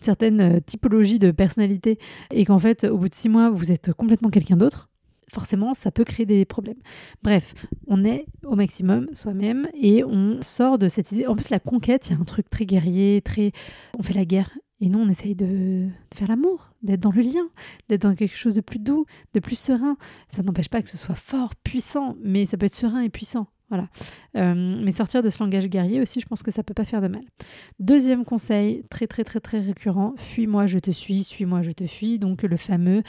certaines 0.00 0.40
euh, 0.40 0.60
typologies 0.60 1.18
de 1.18 1.30
personnalité 1.30 1.98
et 2.32 2.44
qu'en 2.44 2.58
fait 2.58 2.84
au 2.84 2.96
bout 2.96 3.08
de 3.08 3.14
six 3.14 3.28
mois 3.28 3.50
vous 3.50 3.70
êtes 3.70 3.92
complètement 3.92 4.30
quelqu'un 4.30 4.56
d'autre, 4.56 4.90
forcément, 5.30 5.74
ça 5.74 5.90
peut 5.90 6.04
créer 6.04 6.26
des 6.26 6.44
problèmes. 6.44 6.80
Bref, 7.22 7.54
on 7.86 8.04
est 8.04 8.26
au 8.44 8.56
maximum 8.56 9.08
soi-même 9.14 9.68
et 9.74 10.04
on 10.04 10.42
sort 10.42 10.78
de 10.78 10.88
cette 10.88 11.12
idée. 11.12 11.26
En 11.26 11.36
plus, 11.36 11.50
la 11.50 11.60
conquête, 11.60 12.08
il 12.08 12.14
y 12.14 12.16
a 12.16 12.20
un 12.20 12.24
truc 12.24 12.50
très 12.50 12.66
guerrier, 12.66 13.22
très. 13.22 13.52
On 13.98 14.02
fait 14.02 14.14
la 14.14 14.24
guerre 14.24 14.50
et 14.80 14.88
nous, 14.88 14.98
on 14.98 15.08
essaye 15.08 15.34
de, 15.34 15.88
faire 16.14 16.28
l'amour, 16.28 16.72
d'être 16.82 17.00
dans 17.00 17.12
le 17.12 17.20
lien, 17.20 17.48
d'être 17.88 18.02
dans 18.02 18.14
quelque 18.14 18.36
chose 18.36 18.54
de 18.54 18.62
plus 18.62 18.78
doux, 18.78 19.04
de 19.34 19.40
plus 19.40 19.58
serein. 19.58 19.96
Ça 20.28 20.42
n'empêche 20.42 20.70
pas 20.70 20.80
que 20.80 20.88
ce 20.88 20.96
soit 20.96 21.14
fort, 21.14 21.54
puissant, 21.54 22.16
mais 22.22 22.46
ça 22.46 22.56
peut 22.56 22.66
être 22.66 22.74
serein 22.74 23.02
et 23.02 23.10
puissant. 23.10 23.48
Voilà. 23.68 23.88
Euh, 24.36 24.80
mais 24.82 24.90
sortir 24.90 25.22
de 25.22 25.30
ce 25.30 25.42
langage 25.44 25.68
guerrier 25.68 26.00
aussi, 26.00 26.18
je 26.20 26.26
pense 26.26 26.42
que 26.42 26.50
ça 26.50 26.62
peut 26.62 26.74
pas 26.74 26.84
faire 26.84 27.02
de 27.02 27.08
mal. 27.08 27.22
Deuxième 27.78 28.24
conseil, 28.24 28.82
très 28.90 29.06
très 29.06 29.22
très 29.22 29.38
très 29.38 29.60
récurrent, 29.60 30.14
fuis-moi, 30.16 30.66
je 30.66 30.78
te 30.78 30.90
suis, 30.90 31.22
suis-moi, 31.22 31.62
je 31.62 31.72
te 31.72 31.86
fuis. 31.86 32.18
Donc 32.18 32.42
le 32.42 32.56
fameux, 32.56 33.02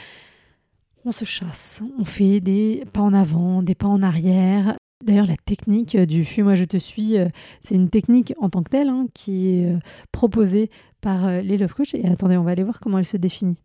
on 1.04 1.10
se 1.10 1.24
chasse, 1.24 1.82
on 1.98 2.04
fait 2.04 2.40
des 2.40 2.84
pas 2.92 3.00
en 3.00 3.12
avant, 3.12 3.62
des 3.62 3.74
pas 3.74 3.88
en 3.88 4.02
arrière, 4.02 4.76
D'ailleurs, 5.02 5.26
la 5.26 5.36
technique 5.36 5.96
du 5.96 6.24
fuis-moi, 6.24 6.54
je 6.54 6.64
te 6.64 6.76
suis, 6.76 7.18
euh, 7.18 7.28
c'est 7.60 7.74
une 7.74 7.90
technique 7.90 8.34
en 8.38 8.48
tant 8.48 8.62
que 8.62 8.70
telle 8.70 8.88
hein, 8.88 9.06
qui 9.14 9.48
est 9.48 9.66
euh, 9.66 9.78
proposée 10.12 10.70
par 11.00 11.26
euh, 11.26 11.40
les 11.40 11.58
Love 11.58 11.74
Coach. 11.74 11.94
Et 11.94 12.06
attendez, 12.06 12.36
on 12.36 12.44
va 12.44 12.52
aller 12.52 12.62
voir 12.62 12.78
comment 12.78 12.98
elle 12.98 13.04
se 13.04 13.16
définit. 13.16 13.56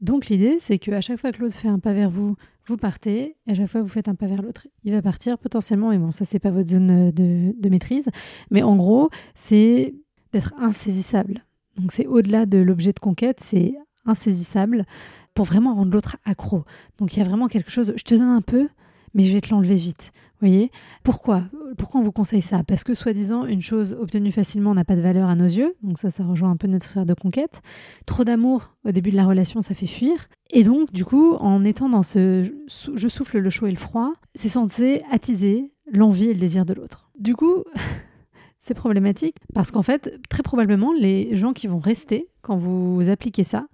Donc 0.00 0.26
l'idée, 0.26 0.56
c'est 0.58 0.78
qu'à 0.78 1.00
chaque 1.00 1.20
fois 1.20 1.30
que 1.30 1.40
l'autre 1.40 1.54
fait 1.54 1.68
un 1.68 1.78
pas 1.78 1.92
vers 1.92 2.10
vous, 2.10 2.34
vous 2.66 2.76
partez, 2.76 3.36
et 3.46 3.52
à 3.52 3.54
chaque 3.54 3.68
fois 3.68 3.80
que 3.80 3.86
vous 3.86 3.92
faites 3.92 4.08
un 4.08 4.16
pas 4.16 4.26
vers 4.26 4.42
l'autre, 4.42 4.66
il 4.82 4.92
va 4.92 5.02
partir 5.02 5.38
potentiellement, 5.38 5.92
et 5.92 5.98
bon, 5.98 6.10
ça, 6.10 6.24
c'est 6.24 6.40
pas 6.40 6.50
votre 6.50 6.68
zone 6.68 7.12
de, 7.12 7.54
de 7.56 7.68
maîtrise, 7.68 8.08
mais 8.50 8.62
en 8.62 8.74
gros, 8.74 9.10
c'est 9.34 9.94
d'être 10.32 10.52
insaisissable. 10.58 11.44
Donc 11.76 11.92
c'est 11.92 12.06
au-delà 12.06 12.44
de 12.44 12.58
l'objet 12.58 12.92
de 12.92 12.98
conquête, 12.98 13.38
c'est 13.40 13.74
insaisissable 14.04 14.84
pour 15.32 15.44
vraiment 15.44 15.74
rendre 15.74 15.92
l'autre 15.92 16.16
accro. 16.24 16.64
Donc 16.98 17.14
il 17.14 17.20
y 17.20 17.22
a 17.22 17.28
vraiment 17.28 17.46
quelque 17.46 17.70
chose, 17.70 17.92
je 17.96 18.02
te 18.02 18.14
donne 18.14 18.28
un 18.28 18.40
peu, 18.40 18.68
mais 19.14 19.22
je 19.22 19.32
vais 19.32 19.40
te 19.40 19.50
l'enlever 19.50 19.76
vite. 19.76 20.12
Pourquoi 21.02 21.44
Pourquoi 21.76 22.00
on 22.00 22.04
vous 22.04 22.12
conseille 22.12 22.42
ça? 22.42 22.62
Parce 22.64 22.84
que 22.84 22.94
soi-disant, 22.94 23.44
une 23.44 23.62
chose 23.62 23.96
obtenue 23.98 24.32
facilement 24.32 24.74
n'a 24.74 24.84
pas 24.84 24.96
de 24.96 25.00
valeur 25.00 25.28
à 25.28 25.34
nos 25.34 25.44
yeux. 25.44 25.74
Donc 25.82 25.98
ça, 25.98 26.10
ça 26.10 26.24
rejoint 26.24 26.50
un 26.50 26.56
peu 26.56 26.66
notre 26.66 26.86
sphère 26.86 27.06
de 27.06 27.14
conquête. 27.14 27.60
Trop 28.06 28.24
d'amour 28.24 28.74
au 28.84 28.92
début 28.92 29.10
de 29.10 29.16
la 29.16 29.24
relation, 29.24 29.62
ça 29.62 29.74
fait 29.74 29.86
fuir. 29.86 30.28
Et 30.50 30.64
donc, 30.64 30.92
du 30.92 31.04
coup, 31.04 31.34
en 31.34 31.64
étant 31.64 31.88
dans 31.88 32.02
ce 32.02 32.44
je 32.94 33.08
souffle 33.08 33.38
le 33.38 33.50
chaud 33.50 33.66
et 33.66 33.70
le 33.70 33.76
froid, 33.76 34.12
c'est 34.34 34.48
censé 34.48 35.02
attiser 35.10 35.72
l'envie 35.90 36.26
et 36.26 36.34
le 36.34 36.40
désir 36.40 36.64
de 36.64 36.74
l'autre. 36.74 37.10
Du 37.18 37.34
coup, 37.34 37.64
c'est 38.58 38.74
problématique 38.74 39.36
parce 39.54 39.70
qu'en 39.70 39.82
fait, 39.82 40.20
très 40.28 40.42
probablement, 40.42 40.92
les 40.92 41.36
gens 41.36 41.52
qui 41.52 41.66
vont 41.66 41.78
rester 41.78 42.28
quand 42.42 42.56
vous 42.56 43.08
appliquez 43.08 43.44
ça, 43.44 43.66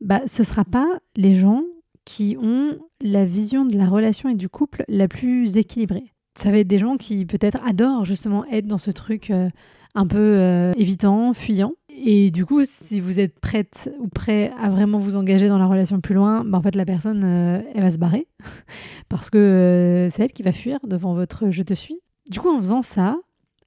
bah, 0.00 0.22
ce 0.26 0.42
ne 0.42 0.46
sera 0.46 0.64
pas 0.64 0.86
les 1.16 1.34
gens 1.34 1.62
qui 2.04 2.36
ont 2.40 2.78
la 3.00 3.24
vision 3.24 3.64
de 3.64 3.76
la 3.76 3.88
relation 3.88 4.28
et 4.28 4.34
du 4.34 4.48
couple 4.48 4.84
la 4.88 5.08
plus 5.08 5.56
équilibrée. 5.56 6.12
Ça 6.36 6.50
va 6.50 6.58
être 6.58 6.68
des 6.68 6.78
gens 6.78 6.96
qui 6.96 7.26
peut-être 7.26 7.58
adorent 7.66 8.04
justement 8.04 8.44
être 8.46 8.66
dans 8.66 8.78
ce 8.78 8.90
truc 8.90 9.30
euh, 9.30 9.50
un 9.94 10.06
peu 10.06 10.18
euh, 10.18 10.72
évitant, 10.76 11.34
fuyant. 11.34 11.72
Et 11.88 12.30
du 12.30 12.46
coup, 12.46 12.62
si 12.64 13.00
vous 13.00 13.20
êtes 13.20 13.38
prête 13.40 13.90
ou 13.98 14.08
prêt 14.08 14.52
à 14.58 14.70
vraiment 14.70 14.98
vous 14.98 15.16
engager 15.16 15.48
dans 15.48 15.58
la 15.58 15.66
relation 15.66 16.00
plus 16.00 16.14
loin, 16.14 16.44
bah 16.44 16.58
en 16.58 16.62
fait 16.62 16.76
la 16.76 16.86
personne, 16.86 17.22
euh, 17.24 17.62
elle 17.74 17.82
va 17.82 17.90
se 17.90 17.98
barrer 17.98 18.26
parce 19.08 19.28
que 19.28 20.08
c'est 20.10 20.22
elle 20.22 20.32
qui 20.32 20.42
va 20.42 20.52
fuir 20.52 20.78
devant 20.84 21.14
votre 21.14 21.50
je 21.50 21.62
te 21.62 21.74
suis. 21.74 22.00
Du 22.30 22.38
coup, 22.38 22.48
en 22.48 22.58
faisant 22.58 22.82
ça, 22.82 23.16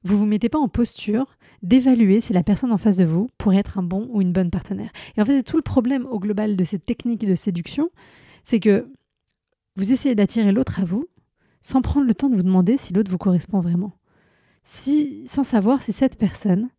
vous 0.03 0.17
vous 0.17 0.25
mettez 0.25 0.49
pas 0.49 0.59
en 0.59 0.67
posture 0.67 1.37
d'évaluer 1.61 2.19
si 2.19 2.33
la 2.33 2.43
personne 2.43 2.71
en 2.71 2.77
face 2.77 2.97
de 2.97 3.05
vous 3.05 3.29
pourrait 3.37 3.57
être 3.57 3.77
un 3.77 3.83
bon 3.83 4.07
ou 4.11 4.21
une 4.21 4.33
bonne 4.33 4.49
partenaire. 4.49 4.91
Et 5.15 5.21
en 5.21 5.25
fait, 5.25 5.37
c'est 5.37 5.43
tout 5.43 5.57
le 5.57 5.63
problème 5.63 6.05
au 6.09 6.19
global 6.19 6.55
de 6.55 6.63
cette 6.63 6.85
technique 6.85 7.25
de 7.25 7.35
séduction, 7.35 7.89
c'est 8.43 8.59
que 8.59 8.87
vous 9.75 9.91
essayez 9.91 10.15
d'attirer 10.15 10.51
l'autre 10.51 10.79
à 10.79 10.85
vous 10.85 11.07
sans 11.61 11.81
prendre 11.81 12.05
le 12.05 12.13
temps 12.13 12.29
de 12.29 12.35
vous 12.35 12.43
demander 12.43 12.77
si 12.77 12.93
l'autre 12.93 13.09
vous 13.09 13.17
correspond 13.17 13.61
vraiment. 13.61 13.93
Si, 14.63 15.23
sans 15.25 15.43
savoir 15.43 15.81
si 15.81 15.91
cette 15.93 16.17
personne, 16.17 16.69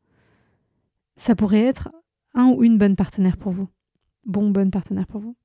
ça 1.16 1.34
pourrait 1.34 1.62
être 1.62 1.90
un 2.34 2.46
ou 2.46 2.62
une 2.62 2.78
bonne 2.78 2.96
partenaire 2.96 3.36
pour 3.36 3.52
vous. 3.52 3.68
Bon 4.26 4.50
bonne 4.50 4.70
partenaire 4.70 5.06
pour 5.06 5.20
vous. 5.20 5.36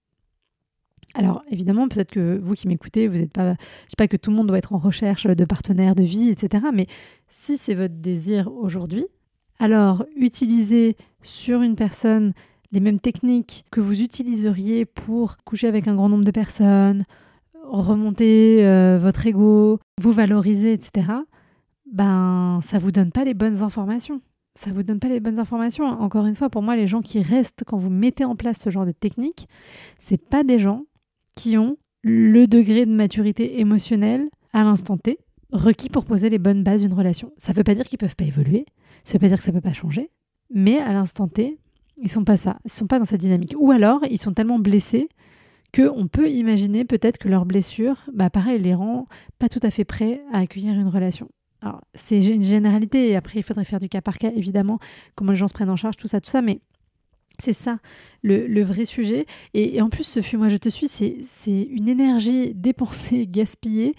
Alors 1.16 1.44
évidemment, 1.50 1.88
peut-être 1.88 2.12
que 2.12 2.38
vous 2.38 2.54
qui 2.54 2.68
m'écoutez, 2.68 3.08
vous 3.08 3.18
n'êtes 3.18 3.34
pas, 3.34 3.56
pas 3.98 4.08
que 4.08 4.18
tout 4.18 4.30
le 4.30 4.36
monde 4.36 4.48
doit 4.48 4.58
être 4.58 4.74
en 4.74 4.78
recherche 4.78 5.26
de 5.26 5.46
partenaires 5.46 5.96
de 5.96 6.04
vie, 6.04 6.30
etc. 6.30 6.68
Mais 6.74 6.86
si 7.28 7.58
c'est 7.58 7.74
votre 7.74 7.96
désir 7.96 8.54
aujourd'hui, 8.54 9.06
alors 9.58 10.06
utilisez 10.16 10.96
sur 11.22 11.62
une 11.62 11.76
personne 11.76 12.34
les 12.72 12.80
mêmes 12.80 13.00
techniques 13.00 13.66
que 13.72 13.82
vous 13.82 14.02
utiliseriez 14.02 14.86
pour 14.86 15.38
coucher 15.46 15.68
avec 15.68 15.88
un 15.88 15.96
grand 15.96 16.10
nombre 16.10 16.24
de 16.24 16.32
personnes, 16.32 17.04
remonter 17.64 18.66
euh, 18.66 18.98
votre 19.00 19.26
ego, 19.26 19.80
vous 20.02 20.12
valoriser, 20.12 20.74
etc., 20.74 21.08
ben 21.92 22.60
ça 22.64 22.78
vous 22.78 22.92
donne 22.92 23.12
pas 23.12 23.24
les 23.24 23.34
bonnes 23.34 23.64
informations. 23.64 24.22
Ça 24.56 24.72
vous 24.72 24.84
donne 24.84 25.00
pas 25.00 25.08
les 25.08 25.20
bonnes 25.20 25.40
informations. 25.40 25.86
Encore 25.86 26.26
une 26.26 26.36
fois, 26.36 26.50
pour 26.50 26.62
moi, 26.62 26.76
les 26.76 26.88
gens 26.88 27.02
qui 27.02 27.22
restent 27.22 27.64
quand 27.66 27.78
vous 27.78 27.90
mettez 27.90 28.26
en 28.26 28.36
place 28.36 28.60
ce 28.60 28.70
genre 28.70 28.86
de 28.86 28.92
technique, 28.92 29.48
c'est 29.98 30.22
pas 30.22 30.44
des 30.44 30.60
gens 30.60 30.86
qui 31.36 31.58
ont 31.58 31.78
le 32.04 32.46
degré 32.46 32.86
de 32.86 32.92
maturité 32.92 33.60
émotionnelle 33.60 34.30
à 34.54 34.64
l'instant 34.64 34.98
T 34.98 35.18
requis 35.52 35.90
pour 35.90 36.06
poser 36.06 36.30
les 36.30 36.40
bonnes 36.40 36.64
bases 36.64 36.82
d'une 36.84 36.94
relation. 36.94 37.32
Ça 37.38 37.52
ne 37.52 37.58
veut 37.58 37.64
pas 37.64 37.76
dire 37.76 37.86
qu'ils 37.86 37.98
peuvent 37.98 38.16
pas 38.16 38.26
évoluer, 38.26 38.66
ça 39.04 39.14
veut 39.14 39.20
pas 39.20 39.28
dire 39.28 39.38
que 39.38 39.44
ça 39.44 39.52
ne 39.52 39.58
peut 39.58 39.68
pas 39.68 39.74
changer, 39.74 40.12
mais 40.54 40.78
à 40.78 40.94
l'instant 40.94 41.28
T, 41.28 41.58
ils 42.02 42.10
sont 42.10 42.24
pas 42.24 42.38
ça, 42.38 42.58
ils 42.66 42.72
sont 42.72 42.88
pas 42.88 43.00
dans 43.00 43.06
cette 43.06 43.22
dynamique. 43.22 43.54
Ou 43.58 43.72
alors, 43.72 44.02
ils 44.10 44.20
sont 44.20 44.34
tellement 44.34 44.60
blessés 44.60 45.10
qu'on 45.74 46.08
peut 46.08 46.30
imaginer 46.30 46.86
peut-être 46.86 47.18
que 47.18 47.30
leur 47.30 47.46
blessure, 47.46 48.04
bah 48.14 48.30
pareil, 48.30 48.60
les 48.60 48.74
rend 48.74 49.08
pas 49.38 49.50
tout 49.50 49.60
à 49.62 49.70
fait 49.70 49.86
prêts 49.86 50.22
à 50.34 50.40
accueillir 50.40 50.74
une 50.74 50.88
relation. 50.88 51.30
Alors, 51.62 51.82
c'est 51.94 52.24
une 52.26 52.42
généralité, 52.42 53.10
et 53.10 53.16
après, 53.16 53.40
il 53.40 53.44
faudrait 53.44 53.66
faire 53.66 53.80
du 53.80 53.90
cas 53.90 54.02
par 54.02 54.18
cas, 54.18 54.32
évidemment, 54.34 54.80
comment 55.16 55.32
les 55.32 55.38
gens 55.38 55.48
se 55.48 55.54
prennent 55.54 55.70
en 55.70 55.76
charge, 55.76 55.98
tout 55.98 56.08
ça, 56.08 56.22
tout 56.22 56.30
ça, 56.30 56.42
mais 56.42 56.62
c'est 57.38 57.54
ça 57.54 57.80
le, 58.22 58.64
vrai 58.64 58.86
sujet. 58.86 59.26
Et, 59.54 59.82
en 59.82 59.90
plus, 59.90 60.04
ce 60.04 60.22
fut 60.22 60.38
moi 60.38 60.50
je 60.50 60.58
te 60.58 60.70
suis, 60.70 60.88
c'est 60.88 61.64
une 61.64 61.88
énergie 61.88 62.54
dépensée, 62.54 63.28
gaspillée 63.30 63.96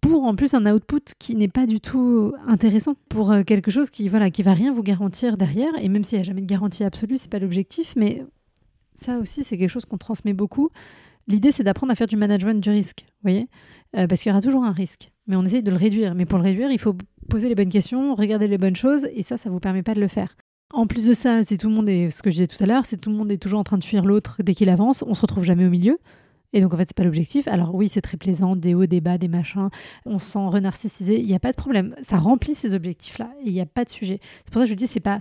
pour 0.00 0.24
en 0.24 0.34
plus 0.34 0.54
un 0.54 0.66
output 0.72 1.14
qui 1.18 1.34
n'est 1.34 1.48
pas 1.48 1.66
du 1.66 1.80
tout 1.80 2.32
intéressant 2.46 2.94
pour 3.08 3.32
euh, 3.32 3.42
quelque 3.42 3.70
chose 3.70 3.90
qui 3.90 4.08
voilà 4.08 4.30
qui 4.30 4.42
va 4.42 4.54
rien 4.54 4.72
vous 4.72 4.82
garantir 4.82 5.36
derrière. 5.36 5.72
Et 5.80 5.88
même 5.88 6.04
s'il 6.04 6.18
n'y 6.18 6.20
a 6.20 6.24
jamais 6.24 6.40
de 6.40 6.46
garantie 6.46 6.84
absolue 6.84 7.18
c'est 7.18 7.30
pas 7.30 7.38
l'objectif. 7.38 7.94
Mais 7.96 8.24
ça 8.94 9.18
aussi 9.18 9.44
c'est 9.44 9.58
quelque 9.58 9.70
chose 9.70 9.84
qu'on 9.84 9.98
transmet 9.98 10.32
beaucoup. 10.32 10.70
L'idée 11.26 11.52
c'est 11.52 11.64
d'apprendre 11.64 11.92
à 11.92 11.94
faire 11.94 12.06
du 12.06 12.16
management 12.16 12.62
du 12.62 12.70
risque 12.70 13.04
vous 13.06 13.30
voyez? 13.30 13.48
Euh, 13.96 14.06
parce 14.06 14.22
qu'il 14.22 14.30
y 14.30 14.32
aura 14.32 14.42
toujours 14.42 14.64
un 14.64 14.72
risque. 14.72 15.10
Mais 15.26 15.36
on 15.36 15.44
essaye 15.44 15.62
de 15.62 15.70
le 15.70 15.76
réduire. 15.76 16.14
Mais 16.14 16.26
pour 16.26 16.38
le 16.38 16.44
réduire 16.44 16.70
il 16.70 16.78
faut 16.78 16.96
poser 17.28 17.48
les 17.48 17.54
bonnes 17.54 17.68
questions 17.68 18.14
regarder 18.14 18.48
les 18.48 18.58
bonnes 18.58 18.76
choses. 18.76 19.06
Et 19.14 19.22
ça 19.22 19.36
ça 19.36 19.50
vous 19.50 19.60
permet 19.60 19.82
pas 19.82 19.94
de 19.94 20.00
le 20.00 20.08
faire. 20.08 20.36
En 20.74 20.86
plus 20.86 21.06
de 21.06 21.14
ça, 21.14 21.42
si 21.44 21.56
tout 21.56 21.68
le 21.68 21.74
monde 21.74 21.88
est, 21.88 22.10
ce 22.10 22.22
que 22.22 22.30
je 22.30 22.36
disais 22.36 22.46
tout 22.46 22.62
à 22.62 22.66
l'heure, 22.66 22.84
si 22.84 22.98
tout 22.98 23.08
le 23.08 23.16
monde 23.16 23.32
est 23.32 23.38
toujours 23.38 23.58
en 23.58 23.64
train 23.64 23.78
de 23.78 23.84
fuir 23.84 24.04
l'autre 24.04 24.36
dès 24.42 24.54
qu'il 24.54 24.68
avance, 24.68 25.02
on 25.06 25.14
se 25.14 25.22
retrouve 25.22 25.44
jamais 25.44 25.64
au 25.66 25.70
milieu. 25.70 25.98
Et 26.52 26.60
donc 26.60 26.72
en 26.74 26.76
fait, 26.76 26.84
c'est 26.88 26.96
pas 26.96 27.04
l'objectif. 27.04 27.48
Alors 27.48 27.74
oui, 27.74 27.88
c'est 27.88 28.00
très 28.00 28.16
plaisant, 28.16 28.56
des 28.56 28.74
hauts, 28.74 28.86
des 28.86 29.00
bas, 29.00 29.18
des 29.18 29.28
machins. 29.28 29.68
On 30.06 30.18
se 30.18 30.26
sent 30.26 30.38
renarcissisé. 30.38 31.20
Il 31.20 31.26
n'y 31.26 31.34
a 31.34 31.40
pas 31.40 31.52
de 31.52 31.56
problème. 31.56 31.94
Ça 32.02 32.16
remplit 32.16 32.54
ces 32.54 32.74
objectifs-là. 32.74 33.30
Il 33.44 33.52
n'y 33.52 33.60
a 33.60 33.66
pas 33.66 33.84
de 33.84 33.90
sujet. 33.90 34.20
C'est 34.44 34.52
pour 34.52 34.60
ça 34.60 34.66
que 34.66 34.70
je 34.70 34.76
dis, 34.76 34.86
c'est 34.86 35.00
pas 35.00 35.20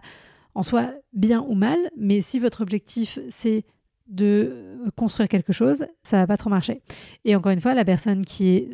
en 0.56 0.64
soi 0.64 0.92
bien 1.14 1.46
ou 1.48 1.54
mal, 1.54 1.78
mais 1.96 2.20
si 2.22 2.40
votre 2.40 2.62
objectif 2.62 3.20
c'est 3.30 3.64
de 4.08 4.80
construire 4.96 5.30
quelque 5.30 5.54
chose, 5.54 5.86
ça 6.02 6.18
va 6.18 6.28
pas 6.28 6.38
trop 6.38 6.50
marcher. 6.50 6.82
Et 7.26 7.36
encore 7.36 7.52
une 7.52 7.62
fois, 7.62 7.76
la 7.76 7.86
personne 7.86 8.26
qui 8.26 8.48
est 8.48 8.70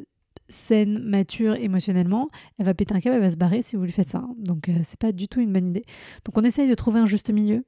saine, 0.48 1.00
mature 1.00 1.55
émotionnellement, 1.55 2.29
elle 2.57 2.65
va 2.65 2.74
péter 2.74 2.93
un 2.95 3.01
câble, 3.01 3.15
elle 3.15 3.22
va 3.22 3.29
se 3.29 3.38
barrer 3.38 3.62
si 3.62 3.75
vous 3.75 3.83
lui 3.83 3.91
faites 3.91 4.10
ça. 4.10 4.24
Donc 4.38 4.69
euh, 4.69 4.74
c'est 4.83 5.00
pas 5.00 5.12
du 5.12 5.27
tout 5.27 5.41
une 5.41 5.51
bonne 5.51 5.67
idée. 5.67 5.86
Donc 6.25 6.38
on 6.38 6.43
essaye 6.43 6.69
de 6.69 6.75
trouver 6.75 7.00
un 7.00 7.05
juste 7.05 7.31
milieu. 7.31 7.65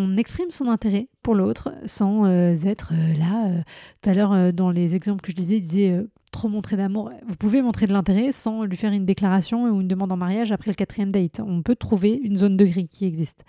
On 0.00 0.16
exprime 0.16 0.52
son 0.52 0.68
intérêt 0.68 1.08
pour 1.24 1.34
l'autre 1.34 1.70
sans 1.84 2.24
euh, 2.24 2.54
être 2.64 2.92
euh, 2.94 3.14
là. 3.18 3.64
tout 4.00 4.10
à 4.10 4.14
l'heure, 4.14 4.52
dans 4.52 4.70
les 4.70 4.94
exemples 4.94 5.22
que 5.22 5.32
je 5.32 5.36
disais, 5.36 5.56
il 5.56 5.62
disait 5.62 6.04
trop 6.30 6.48
montrer 6.48 6.76
d'amour. 6.76 7.10
Vous 7.26 7.34
pouvez 7.34 7.62
montrer 7.62 7.88
de 7.88 7.92
l'intérêt 7.92 8.30
sans 8.30 8.62
lui 8.62 8.76
faire 8.76 8.92
une 8.92 9.04
déclaration 9.04 9.64
ou 9.64 9.80
une 9.80 9.88
demande 9.88 10.12
en 10.12 10.16
mariage 10.16 10.52
après 10.52 10.70
le 10.70 10.76
quatrième 10.76 11.10
date. 11.10 11.40
On 11.44 11.62
peut 11.62 11.74
trouver 11.74 12.12
une 12.22 12.36
zone 12.36 12.56
de 12.56 12.64
gris 12.64 12.86
qui 12.86 13.06
existe. 13.06 13.44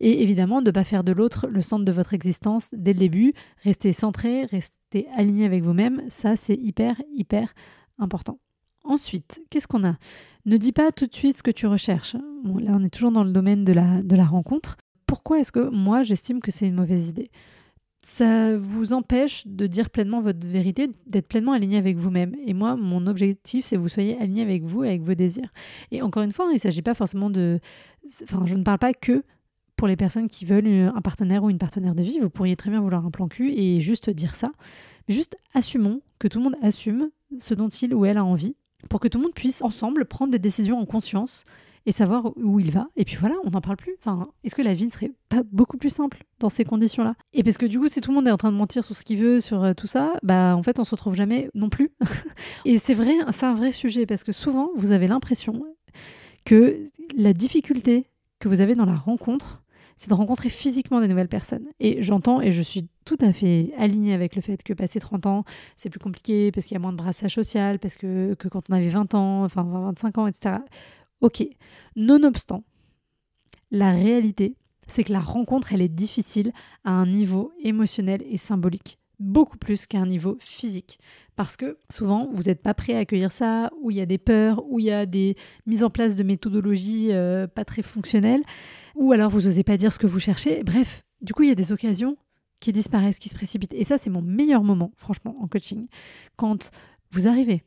Et 0.00 0.22
évidemment, 0.24 0.60
de 0.60 0.66
ne 0.66 0.72
pas 0.72 0.82
faire 0.82 1.04
de 1.04 1.12
l'autre 1.12 1.46
le 1.48 1.62
centre 1.62 1.84
de 1.84 1.92
votre 1.92 2.14
existence 2.14 2.68
dès 2.72 2.92
le 2.92 2.98
début. 2.98 3.32
Restez 3.62 3.92
centré, 3.92 4.44
restez 4.44 5.06
aligné 5.14 5.44
avec 5.44 5.62
vous-même. 5.62 6.02
Ça, 6.08 6.34
c'est 6.34 6.56
hyper, 6.56 7.00
hyper 7.14 7.54
important. 7.98 8.40
Ensuite, 8.84 9.40
qu'est-ce 9.50 9.66
qu'on 9.66 9.84
a? 9.84 9.96
Ne 10.44 10.56
dis 10.56 10.72
pas 10.72 10.92
tout 10.92 11.06
de 11.06 11.14
suite 11.14 11.38
ce 11.38 11.42
que 11.42 11.50
tu 11.50 11.66
recherches. 11.66 12.14
là, 12.14 12.72
on 12.74 12.84
est 12.84 12.90
toujours 12.90 13.12
dans 13.12 13.24
le 13.24 13.32
domaine 13.32 13.64
de 13.64 13.72
la, 13.72 14.02
de 14.02 14.16
la 14.16 14.24
rencontre. 14.24 14.76
Pourquoi 15.16 15.40
est-ce 15.40 15.50
que 15.50 15.70
moi, 15.70 16.02
j'estime 16.02 16.40
que 16.40 16.50
c'est 16.50 16.68
une 16.68 16.74
mauvaise 16.74 17.08
idée? 17.08 17.30
Ça 18.02 18.58
vous 18.58 18.92
empêche 18.92 19.46
de 19.46 19.66
dire 19.66 19.88
pleinement 19.88 20.20
votre 20.20 20.46
vérité, 20.46 20.90
d'être 21.06 21.26
pleinement 21.26 21.52
aligné 21.52 21.78
avec 21.78 21.96
vous-même. 21.96 22.36
Et 22.44 22.52
moi, 22.52 22.76
mon 22.76 23.06
objectif, 23.06 23.64
c'est 23.64 23.76
que 23.76 23.80
vous 23.80 23.88
soyez 23.88 24.18
aligné 24.18 24.42
avec 24.42 24.62
vous 24.64 24.84
et 24.84 24.88
avec 24.88 25.00
vos 25.00 25.14
désirs. 25.14 25.48
Et 25.90 26.02
encore 26.02 26.22
une 26.22 26.32
fois, 26.32 26.48
il 26.50 26.56
ne 26.56 26.58
s'agit 26.58 26.82
pas 26.82 26.92
forcément 26.92 27.30
de... 27.30 27.60
Enfin, 28.24 28.42
je 28.44 28.56
ne 28.56 28.62
parle 28.62 28.78
pas 28.78 28.92
que 28.92 29.24
pour 29.76 29.88
les 29.88 29.96
personnes 29.96 30.28
qui 30.28 30.44
veulent 30.44 30.92
un 30.94 31.00
partenaire 31.00 31.42
ou 31.42 31.48
une 31.48 31.56
partenaire 31.56 31.94
de 31.94 32.02
vie. 32.02 32.18
Vous 32.18 32.28
pourriez 32.28 32.54
très 32.54 32.68
bien 32.68 32.82
vouloir 32.82 33.06
un 33.06 33.10
plan 33.10 33.26
cul 33.26 33.54
et 33.56 33.80
juste 33.80 34.10
dire 34.10 34.34
ça. 34.34 34.52
Mais 35.08 35.14
juste 35.14 35.38
assumons, 35.54 36.02
que 36.18 36.28
tout 36.28 36.38
le 36.38 36.44
monde 36.44 36.56
assume 36.60 37.08
ce 37.38 37.54
dont 37.54 37.70
il 37.70 37.94
ou 37.94 38.04
elle 38.04 38.18
a 38.18 38.24
envie, 38.24 38.54
pour 38.90 39.00
que 39.00 39.08
tout 39.08 39.16
le 39.16 39.24
monde 39.24 39.34
puisse 39.34 39.62
ensemble 39.62 40.04
prendre 40.04 40.30
des 40.30 40.38
décisions 40.38 40.78
en 40.78 40.84
conscience 40.84 41.44
et 41.86 41.92
savoir 41.92 42.32
où 42.36 42.60
il 42.60 42.70
va. 42.72 42.88
Et 42.96 43.04
puis 43.04 43.16
voilà, 43.16 43.36
on 43.44 43.50
n'en 43.50 43.60
parle 43.60 43.76
plus. 43.76 43.94
Enfin, 44.00 44.28
est-ce 44.44 44.54
que 44.54 44.62
la 44.62 44.74
vie 44.74 44.86
ne 44.86 44.90
serait 44.90 45.12
pas 45.28 45.42
beaucoup 45.52 45.78
plus 45.78 45.90
simple 45.90 46.24
dans 46.40 46.48
ces 46.48 46.64
conditions-là? 46.64 47.14
Et 47.32 47.42
parce 47.42 47.56
que 47.56 47.66
du 47.66 47.78
coup, 47.78 47.88
si 47.88 48.00
tout 48.00 48.10
le 48.10 48.16
monde 48.16 48.28
est 48.28 48.32
en 48.32 48.36
train 48.36 48.50
de 48.50 48.56
mentir 48.56 48.84
sur 48.84 48.96
ce 48.96 49.04
qu'il 49.04 49.18
veut, 49.18 49.40
sur 49.40 49.62
euh, 49.62 49.72
tout 49.72 49.86
ça, 49.86 50.14
bah 50.22 50.56
en 50.56 50.62
fait, 50.62 50.78
on 50.80 50.84
se 50.84 50.90
retrouve 50.90 51.14
jamais 51.14 51.48
non 51.54 51.68
plus. 51.68 51.92
et 52.64 52.78
c'est 52.78 52.94
vrai, 52.94 53.14
c'est 53.30 53.46
un 53.46 53.54
vrai 53.54 53.72
sujet 53.72 54.04
parce 54.04 54.24
que 54.24 54.32
souvent, 54.32 54.70
vous 54.76 54.90
avez 54.90 55.06
l'impression 55.06 55.64
que 56.44 56.78
la 57.16 57.32
difficulté 57.32 58.10
que 58.40 58.48
vous 58.48 58.60
avez 58.60 58.74
dans 58.74 58.84
la 58.84 58.96
rencontre, 58.96 59.62
c'est 59.96 60.10
de 60.10 60.14
rencontrer 60.14 60.48
physiquement 60.50 61.00
des 61.00 61.08
nouvelles 61.08 61.28
personnes. 61.28 61.66
Et 61.80 62.02
j'entends 62.02 62.40
et 62.40 62.52
je 62.52 62.60
suis 62.60 62.88
tout 63.04 63.16
à 63.20 63.32
fait 63.32 63.72
alignée 63.78 64.12
avec 64.12 64.36
le 64.36 64.42
fait 64.42 64.62
que 64.62 64.74
passer 64.74 65.00
30 65.00 65.26
ans, 65.26 65.44
c'est 65.76 65.88
plus 65.88 66.00
compliqué 66.00 66.52
parce 66.52 66.66
qu'il 66.66 66.74
y 66.74 66.76
a 66.76 66.80
moins 66.80 66.92
de 66.92 66.98
brassage 66.98 67.34
social, 67.34 67.78
parce 67.78 67.96
que, 67.96 68.34
que 68.34 68.48
quand 68.48 68.68
on 68.68 68.74
avait 68.74 68.88
20 68.88 69.14
ans, 69.14 69.44
enfin 69.44 69.62
25 69.62 70.18
ans, 70.18 70.26
etc. 70.26 70.56
Ok. 71.20 71.46
Nonobstant, 71.96 72.64
la 73.70 73.92
réalité, 73.92 74.56
c'est 74.86 75.04
que 75.04 75.12
la 75.12 75.20
rencontre, 75.20 75.72
elle 75.72 75.82
est 75.82 75.88
difficile 75.88 76.52
à 76.84 76.90
un 76.90 77.06
niveau 77.06 77.52
émotionnel 77.62 78.22
et 78.28 78.36
symbolique 78.36 78.98
beaucoup 79.18 79.58
plus 79.58 79.86
qu'à 79.86 79.98
un 79.98 80.06
niveau 80.06 80.36
physique. 80.40 80.98
Parce 81.36 81.56
que 81.56 81.78
souvent, 81.90 82.30
vous 82.32 82.44
n'êtes 82.44 82.62
pas 82.62 82.74
prêt 82.74 82.94
à 82.94 82.98
accueillir 82.98 83.32
ça, 83.32 83.70
ou 83.80 83.90
il 83.90 83.96
y 83.96 84.00
a 84.00 84.06
des 84.06 84.18
peurs, 84.18 84.64
ou 84.68 84.78
il 84.78 84.86
y 84.86 84.90
a 84.90 85.06
des 85.06 85.36
mises 85.66 85.84
en 85.84 85.90
place 85.90 86.16
de 86.16 86.22
méthodologies 86.22 87.12
euh, 87.12 87.46
pas 87.46 87.64
très 87.64 87.82
fonctionnelles, 87.82 88.42
ou 88.94 89.12
alors 89.12 89.30
vous 89.30 89.42
n'osez 89.42 89.62
pas 89.62 89.76
dire 89.76 89.92
ce 89.92 89.98
que 89.98 90.06
vous 90.06 90.20
cherchez. 90.20 90.62
Bref, 90.64 91.02
du 91.20 91.32
coup, 91.32 91.42
il 91.42 91.48
y 91.48 91.52
a 91.52 91.56
des 91.56 91.72
occasions 91.72 92.16
qui 92.60 92.72
disparaissent, 92.72 93.18
qui 93.18 93.28
se 93.28 93.34
précipitent. 93.34 93.74
Et 93.74 93.84
ça, 93.84 93.98
c'est 93.98 94.10
mon 94.10 94.22
meilleur 94.22 94.62
moment, 94.62 94.92
franchement, 94.96 95.36
en 95.40 95.46
coaching. 95.46 95.88
Quand 96.36 96.70
vous 97.10 97.28
arrivez 97.28 97.62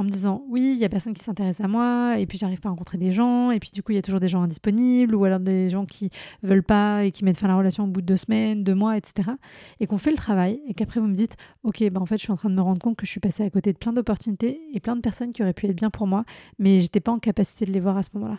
en 0.00 0.04
me 0.04 0.08
disant 0.08 0.44
oui, 0.48 0.72
il 0.74 0.78
y 0.78 0.84
a 0.84 0.88
personne 0.88 1.12
qui 1.12 1.22
s'intéresse 1.22 1.60
à 1.60 1.68
moi, 1.68 2.18
et 2.18 2.26
puis 2.26 2.38
j'arrive 2.38 2.60
pas 2.60 2.68
à 2.68 2.70
rencontrer 2.70 2.96
des 2.96 3.12
gens, 3.12 3.50
et 3.50 3.60
puis 3.60 3.70
du 3.70 3.82
coup, 3.82 3.92
il 3.92 3.96
y 3.96 3.98
a 3.98 4.02
toujours 4.02 4.20
des 4.20 4.28
gens 4.28 4.42
indisponibles, 4.42 5.14
ou 5.14 5.24
alors 5.24 5.40
des 5.40 5.68
gens 5.68 5.84
qui 5.84 6.10
veulent 6.42 6.62
pas 6.62 7.04
et 7.04 7.10
qui 7.10 7.22
mettent 7.22 7.36
fin 7.36 7.46
à 7.46 7.50
la 7.50 7.56
relation 7.56 7.84
au 7.84 7.86
bout 7.86 8.00
de 8.00 8.06
deux 8.06 8.16
semaines, 8.16 8.64
deux 8.64 8.74
mois, 8.74 8.96
etc. 8.96 9.30
Et 9.78 9.86
qu'on 9.86 9.98
fait 9.98 10.10
le 10.10 10.16
travail, 10.16 10.62
et 10.66 10.74
qu'après 10.74 11.00
vous 11.00 11.06
me 11.06 11.14
dites 11.14 11.36
ok, 11.64 11.88
bah 11.90 12.00
en 12.00 12.06
fait, 12.06 12.16
je 12.16 12.22
suis 12.22 12.32
en 12.32 12.36
train 12.36 12.48
de 12.48 12.54
me 12.54 12.62
rendre 12.62 12.80
compte 12.80 12.96
que 12.96 13.04
je 13.04 13.10
suis 13.10 13.20
passée 13.20 13.42
à 13.42 13.50
côté 13.50 13.72
de 13.72 13.78
plein 13.78 13.92
d'opportunités 13.92 14.60
et 14.72 14.80
plein 14.80 14.96
de 14.96 15.02
personnes 15.02 15.32
qui 15.32 15.42
auraient 15.42 15.52
pu 15.52 15.66
être 15.66 15.76
bien 15.76 15.90
pour 15.90 16.06
moi, 16.06 16.24
mais 16.58 16.80
j'étais 16.80 17.00
pas 17.00 17.12
en 17.12 17.18
capacité 17.18 17.66
de 17.66 17.72
les 17.72 17.80
voir 17.80 17.96
à 17.96 18.02
ce 18.02 18.08
moment-là. 18.14 18.38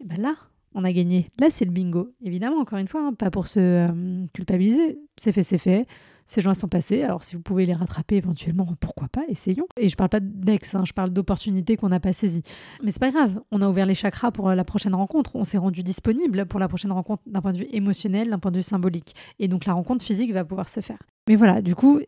Et 0.00 0.04
ben 0.04 0.20
là, 0.20 0.34
on 0.74 0.84
a 0.84 0.92
gagné. 0.92 1.30
Là, 1.40 1.48
c'est 1.50 1.64
le 1.64 1.70
bingo. 1.70 2.12
Évidemment, 2.22 2.58
encore 2.58 2.78
une 2.78 2.86
fois, 2.86 3.00
hein, 3.00 3.14
pas 3.14 3.30
pour 3.30 3.48
se 3.48 3.58
euh, 3.58 4.26
culpabiliser. 4.34 4.98
C'est 5.16 5.32
fait, 5.32 5.42
c'est 5.42 5.58
fait. 5.58 5.86
Ces 6.28 6.42
gens 6.42 6.52
sont 6.52 6.68
passés. 6.68 7.02
Alors, 7.02 7.24
si 7.24 7.36
vous 7.36 7.42
pouvez 7.42 7.64
les 7.64 7.72
rattraper 7.72 8.16
éventuellement, 8.16 8.66
pourquoi 8.80 9.08
pas 9.08 9.22
Essayons. 9.28 9.66
Et 9.78 9.88
je 9.88 9.96
parle 9.96 10.10
pas 10.10 10.20
d'ex, 10.20 10.74
hein, 10.74 10.84
je 10.84 10.92
parle 10.92 11.08
d'opportunités 11.08 11.78
qu'on 11.78 11.88
n'a 11.88 12.00
pas 12.00 12.12
saisies. 12.12 12.42
Mais 12.84 12.90
c'est 12.90 13.00
pas 13.00 13.10
grave. 13.10 13.40
On 13.50 13.62
a 13.62 13.68
ouvert 13.68 13.86
les 13.86 13.94
chakras 13.94 14.30
pour 14.30 14.50
la 14.50 14.64
prochaine 14.64 14.94
rencontre. 14.94 15.36
On 15.36 15.44
s'est 15.44 15.56
rendu 15.56 15.82
disponible 15.82 16.44
pour 16.44 16.60
la 16.60 16.68
prochaine 16.68 16.92
rencontre 16.92 17.22
d'un 17.26 17.40
point 17.40 17.52
de 17.52 17.58
vue 17.58 17.68
émotionnel, 17.70 18.28
d'un 18.28 18.38
point 18.38 18.50
de 18.50 18.58
vue 18.58 18.62
symbolique. 18.62 19.14
Et 19.38 19.48
donc, 19.48 19.64
la 19.64 19.72
rencontre 19.72 20.04
physique 20.04 20.34
va 20.34 20.44
pouvoir 20.44 20.68
se 20.68 20.80
faire. 20.80 20.98
Mais 21.30 21.34
voilà, 21.34 21.62
du 21.62 21.74
coup, 21.74 21.98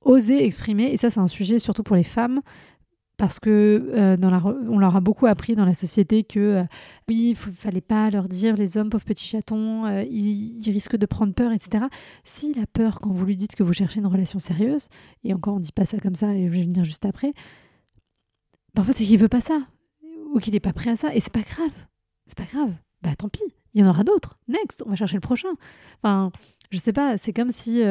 oser 0.00 0.44
exprimer, 0.44 0.84
et 0.84 0.96
ça, 0.96 1.10
c'est 1.10 1.20
un 1.20 1.26
sujet 1.28 1.58
surtout 1.58 1.82
pour 1.82 1.96
les 1.96 2.04
femmes, 2.04 2.42
parce 3.20 3.38
que 3.38 3.90
euh, 3.94 4.16
dans 4.16 4.30
la, 4.30 4.42
on 4.42 4.78
leur 4.78 4.96
a 4.96 5.02
beaucoup 5.02 5.26
appris 5.26 5.54
dans 5.54 5.66
la 5.66 5.74
société 5.74 6.24
que 6.24 6.40
euh, 6.40 6.64
oui, 7.06 7.28
il 7.32 7.36
fallait 7.36 7.82
pas 7.82 8.08
leur 8.08 8.28
dire 8.28 8.56
les 8.56 8.78
hommes 8.78 8.88
pauvres 8.88 9.04
petits 9.04 9.26
chatons, 9.26 9.84
euh, 9.84 10.02
ils, 10.04 10.70
risquent 10.70 10.96
de 10.96 11.04
prendre 11.04 11.34
peur, 11.34 11.52
etc. 11.52 11.84
S'il 12.24 12.58
a 12.58 12.66
peur 12.66 12.98
quand 12.98 13.12
vous 13.12 13.26
lui 13.26 13.36
dites 13.36 13.56
que 13.56 13.62
vous 13.62 13.74
cherchez 13.74 14.00
une 14.00 14.06
relation 14.06 14.38
sérieuse, 14.38 14.88
et 15.22 15.34
encore 15.34 15.56
on 15.56 15.60
dit 15.60 15.70
pas 15.70 15.84
ça 15.84 15.98
comme 15.98 16.14
ça, 16.14 16.32
et 16.32 16.46
je 16.46 16.50
vais 16.50 16.62
venir 16.62 16.82
juste 16.82 17.04
après, 17.04 17.34
bah, 18.72 18.80
en 18.80 18.84
fait 18.86 18.94
c'est 18.94 19.04
qu'il 19.04 19.18
veut 19.18 19.28
pas 19.28 19.42
ça, 19.42 19.60
ou 20.32 20.38
qu'il 20.38 20.54
n'est 20.54 20.60
pas 20.60 20.72
prêt 20.72 20.88
à 20.88 20.96
ça, 20.96 21.14
et 21.14 21.20
c'est 21.20 21.32
pas 21.32 21.42
grave, 21.42 21.74
c'est 22.24 22.38
pas 22.38 22.44
grave, 22.50 22.72
bah 23.02 23.14
tant 23.18 23.28
pis, 23.28 23.44
il 23.74 23.82
y 23.82 23.84
en 23.84 23.90
aura 23.90 24.02
d'autres, 24.02 24.38
next, 24.48 24.82
on 24.86 24.88
va 24.88 24.96
chercher 24.96 25.16
le 25.16 25.20
prochain. 25.20 25.50
Enfin, 26.02 26.32
je 26.70 26.78
sais 26.78 26.94
pas, 26.94 27.18
c'est 27.18 27.34
comme 27.34 27.50
si 27.50 27.82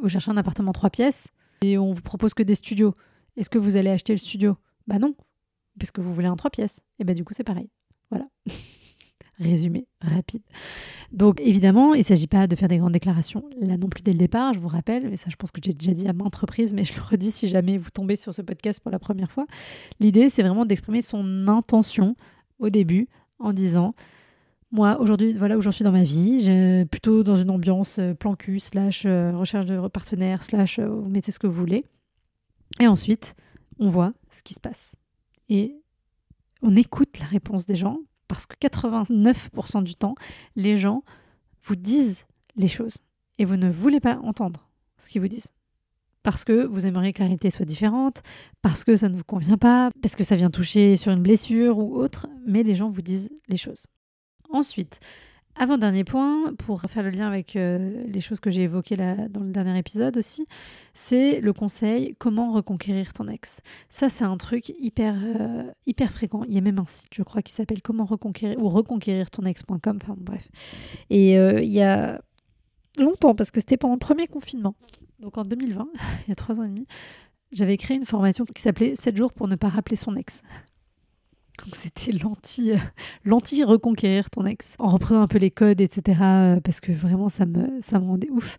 vous 0.00 0.08
cherchez 0.08 0.30
un 0.30 0.38
appartement 0.38 0.72
trois 0.72 0.88
pièces 0.88 1.26
et 1.60 1.76
on 1.76 1.92
vous 1.92 2.00
propose 2.00 2.32
que 2.32 2.42
des 2.42 2.54
studios. 2.54 2.94
Est-ce 3.36 3.50
que 3.50 3.58
vous 3.58 3.76
allez 3.76 3.90
acheter 3.90 4.14
le 4.14 4.18
studio? 4.18 4.56
Bah 4.88 4.98
non, 4.98 5.14
parce 5.78 5.92
que 5.92 6.00
vous 6.00 6.12
voulez 6.12 6.26
un 6.26 6.34
trois 6.34 6.50
pièces. 6.50 6.82
Et 6.98 7.04
bah 7.04 7.14
du 7.14 7.24
coup, 7.24 7.34
c'est 7.34 7.44
pareil. 7.44 7.70
Voilà. 8.10 8.26
Résumé 9.38 9.86
rapide. 10.00 10.42
Donc 11.12 11.40
évidemment, 11.40 11.94
il 11.94 11.98
ne 11.98 12.04
s'agit 12.04 12.26
pas 12.26 12.48
de 12.48 12.56
faire 12.56 12.66
des 12.66 12.78
grandes 12.78 12.92
déclarations 12.92 13.48
là 13.60 13.76
non 13.76 13.88
plus 13.88 14.02
dès 14.02 14.10
le 14.10 14.18
départ, 14.18 14.52
je 14.52 14.58
vous 14.58 14.66
rappelle, 14.66 15.08
mais 15.08 15.16
ça 15.16 15.30
je 15.30 15.36
pense 15.36 15.52
que 15.52 15.60
j'ai 15.64 15.72
déjà 15.72 15.92
dit 15.92 16.08
à 16.08 16.12
maintes 16.12 16.34
reprises, 16.34 16.72
mais 16.72 16.82
je 16.82 16.92
le 16.96 17.02
redis 17.02 17.30
si 17.30 17.46
jamais 17.46 17.78
vous 17.78 17.90
tombez 17.90 18.16
sur 18.16 18.34
ce 18.34 18.42
podcast 18.42 18.80
pour 18.80 18.90
la 18.90 18.98
première 18.98 19.30
fois. 19.30 19.46
L'idée, 20.00 20.28
c'est 20.28 20.42
vraiment 20.42 20.66
d'exprimer 20.66 21.02
son 21.02 21.46
intention 21.46 22.16
au 22.58 22.68
début 22.68 23.06
en 23.38 23.52
disant 23.52 23.94
moi, 24.70 25.00
aujourd'hui, 25.00 25.32
voilà 25.32 25.56
où 25.56 25.62
j'en 25.62 25.70
suis 25.70 25.84
dans 25.84 25.92
ma 25.92 26.02
vie. 26.02 26.84
Plutôt 26.90 27.22
dans 27.22 27.36
une 27.36 27.50
ambiance 27.50 27.98
euh, 27.98 28.14
plan 28.14 28.34
cul, 28.34 28.60
slash 28.60 29.04
euh, 29.06 29.32
recherche 29.34 29.64
de 29.64 29.88
partenaires, 29.88 30.42
slash 30.42 30.78
euh, 30.78 30.88
vous 30.88 31.08
mettez 31.08 31.32
ce 31.32 31.38
que 31.38 31.46
vous 31.46 31.58
voulez. 31.58 31.84
Et 32.80 32.86
ensuite, 32.86 33.34
on 33.78 33.88
voit 33.88 34.12
ce 34.30 34.42
qui 34.42 34.54
se 34.54 34.60
passe. 34.60 34.96
Et 35.48 35.80
on 36.62 36.76
écoute 36.76 37.18
la 37.18 37.26
réponse 37.26 37.66
des 37.66 37.74
gens 37.74 37.98
parce 38.26 38.46
que 38.46 38.54
89% 38.56 39.82
du 39.82 39.94
temps, 39.94 40.14
les 40.56 40.76
gens 40.76 41.02
vous 41.62 41.76
disent 41.76 42.26
les 42.56 42.68
choses 42.68 42.98
et 43.38 43.44
vous 43.44 43.56
ne 43.56 43.70
voulez 43.70 44.00
pas 44.00 44.18
entendre 44.18 44.68
ce 44.98 45.08
qu'ils 45.08 45.20
vous 45.20 45.28
disent. 45.28 45.52
Parce 46.22 46.44
que 46.44 46.66
vous 46.66 46.84
aimeriez 46.84 47.12
que 47.12 47.20
la 47.20 47.26
réalité 47.26 47.50
soit 47.50 47.64
différente, 47.64 48.22
parce 48.60 48.84
que 48.84 48.96
ça 48.96 49.08
ne 49.08 49.16
vous 49.16 49.24
convient 49.24 49.56
pas, 49.56 49.90
parce 50.02 50.16
que 50.16 50.24
ça 50.24 50.36
vient 50.36 50.50
toucher 50.50 50.96
sur 50.96 51.12
une 51.12 51.22
blessure 51.22 51.78
ou 51.78 51.96
autre, 51.96 52.26
mais 52.46 52.62
les 52.62 52.74
gens 52.74 52.90
vous 52.90 53.02
disent 53.02 53.30
les 53.46 53.56
choses. 53.56 53.86
Ensuite, 54.50 55.00
avant-dernier 55.58 56.04
point, 56.04 56.54
pour 56.54 56.82
faire 56.82 57.02
le 57.02 57.10
lien 57.10 57.26
avec 57.26 57.56
euh, 57.56 58.02
les 58.06 58.20
choses 58.20 58.40
que 58.40 58.50
j'ai 58.50 58.62
évoquées 58.62 58.96
là, 58.96 59.16
dans 59.28 59.40
le 59.40 59.50
dernier 59.50 59.76
épisode 59.78 60.16
aussi, 60.16 60.46
c'est 60.94 61.40
le 61.40 61.52
conseil 61.52 62.14
comment 62.18 62.52
reconquérir 62.52 63.12
ton 63.12 63.26
ex. 63.26 63.60
Ça, 63.88 64.08
c'est 64.08 64.24
un 64.24 64.36
truc 64.36 64.72
hyper, 64.78 65.16
euh, 65.16 65.64
hyper 65.86 66.10
fréquent. 66.10 66.44
Il 66.44 66.54
y 66.54 66.58
a 66.58 66.60
même 66.60 66.78
un 66.78 66.86
site, 66.86 67.10
je 67.12 67.22
crois, 67.22 67.42
qui 67.42 67.52
s'appelle 67.52 67.82
comment 67.82 68.04
reconquérir 68.04 68.56
ou 68.62 68.68
reconquérir 68.68 69.30
ton 69.30 69.44
ex.com. 69.44 69.98
Enfin, 70.00 70.14
bref. 70.16 70.48
Et 71.10 71.36
euh, 71.38 71.60
il 71.60 71.70
y 71.70 71.82
a 71.82 72.20
longtemps, 72.98 73.34
parce 73.34 73.50
que 73.50 73.60
c'était 73.60 73.76
pendant 73.76 73.94
le 73.94 74.00
premier 74.00 74.26
confinement, 74.26 74.74
donc 75.20 75.38
en 75.38 75.44
2020, 75.44 75.88
il 76.26 76.28
y 76.28 76.32
a 76.32 76.36
trois 76.36 76.60
ans 76.60 76.64
et 76.64 76.68
demi, 76.68 76.86
j'avais 77.52 77.76
créé 77.76 77.96
une 77.96 78.06
formation 78.06 78.44
qui 78.44 78.60
s'appelait 78.62 78.94
7 78.94 79.16
jours 79.16 79.32
pour 79.32 79.48
ne 79.48 79.56
pas 79.56 79.68
rappeler 79.68 79.96
son 79.96 80.14
ex. 80.16 80.42
Donc 81.64 81.74
c'était 81.74 82.12
l'anti, 82.12 82.72
l'anti 83.24 83.64
reconquérir 83.64 84.30
ton 84.30 84.46
ex, 84.46 84.74
en 84.78 84.88
reprenant 84.88 85.22
un 85.22 85.28
peu 85.28 85.38
les 85.38 85.50
codes, 85.50 85.80
etc. 85.80 86.20
Euh, 86.22 86.60
parce 86.60 86.80
que 86.80 86.92
vraiment 86.92 87.28
ça 87.28 87.46
me, 87.46 87.80
ça 87.80 87.98
me 87.98 88.06
rendait 88.06 88.30
ouf. 88.30 88.58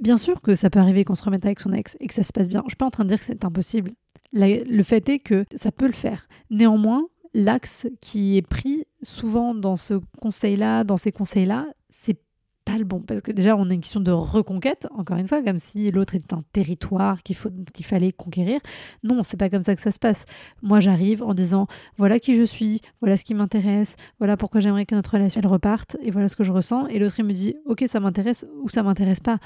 Bien 0.00 0.16
sûr 0.16 0.40
que 0.40 0.54
ça 0.54 0.70
peut 0.70 0.80
arriver 0.80 1.04
qu'on 1.04 1.14
se 1.14 1.24
remette 1.24 1.44
avec 1.44 1.60
son 1.60 1.72
ex 1.72 1.96
et 2.00 2.06
que 2.06 2.14
ça 2.14 2.22
se 2.22 2.32
passe 2.32 2.48
bien. 2.48 2.62
Je 2.64 2.70
suis 2.70 2.76
pas 2.76 2.86
en 2.86 2.90
train 2.90 3.04
de 3.04 3.08
dire 3.08 3.18
que 3.18 3.24
c'est 3.24 3.44
impossible. 3.44 3.92
le 4.32 4.82
fait 4.82 5.08
est 5.08 5.18
que 5.20 5.44
ça 5.54 5.70
peut 5.70 5.86
le 5.86 5.92
faire. 5.92 6.26
Néanmoins, 6.50 7.06
l'axe 7.34 7.86
qui 8.00 8.36
est 8.36 8.42
pris 8.42 8.86
souvent 9.02 9.54
dans 9.54 9.76
ce 9.76 10.00
conseil-là, 10.20 10.84
dans 10.84 10.96
ces 10.96 11.12
conseils-là, 11.12 11.66
c'est 11.88 12.18
pas 12.64 12.78
le 12.78 12.84
bon. 12.84 13.00
Parce 13.00 13.20
que 13.20 13.32
déjà, 13.32 13.56
on 13.56 13.68
a 13.70 13.74
une 13.74 13.80
question 13.80 14.00
de 14.00 14.10
reconquête, 14.10 14.88
encore 14.96 15.16
une 15.16 15.28
fois, 15.28 15.42
comme 15.42 15.58
si 15.58 15.90
l'autre 15.90 16.14
était 16.14 16.34
un 16.34 16.44
territoire 16.52 17.22
qu'il 17.22 17.36
fallait 17.84 18.12
conquérir. 18.12 18.60
Non, 19.02 19.22
c'est 19.22 19.36
pas 19.36 19.50
comme 19.50 19.62
ça 19.62 19.74
que 19.74 19.82
ça 19.82 19.90
se 19.90 19.98
passe. 19.98 20.24
Moi, 20.62 20.80
j'arrive 20.80 21.22
en 21.22 21.34
disant 21.34 21.66
voilà 21.98 22.18
qui 22.18 22.34
je 22.34 22.42
suis, 22.42 22.80
voilà 23.00 23.16
ce 23.16 23.24
qui 23.24 23.34
m'intéresse, 23.34 23.96
voilà 24.18 24.36
pourquoi 24.36 24.60
j'aimerais 24.60 24.86
que 24.86 24.94
notre 24.94 25.12
relation 25.12 25.40
elle 25.40 25.48
reparte, 25.48 25.96
et 26.02 26.10
voilà 26.10 26.28
ce 26.28 26.36
que 26.36 26.44
je 26.44 26.52
ressens. 26.52 26.86
Et 26.88 26.98
l'autre, 26.98 27.18
il 27.18 27.24
me 27.24 27.32
dit 27.32 27.54
ok, 27.66 27.84
ça 27.86 28.00
m'intéresse 28.00 28.46
ou 28.62 28.68
ça 28.68 28.82
m'intéresse 28.82 29.20
pas. 29.20 29.38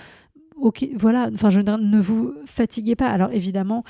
Ok, 0.56 0.88
voilà, 0.94 1.28
enfin, 1.34 1.50
je 1.50 1.60
ne 1.60 2.00
vous 2.00 2.32
fatiguez 2.46 2.96
pas. 2.96 3.08
Alors, 3.08 3.30
évidemment, 3.32 3.84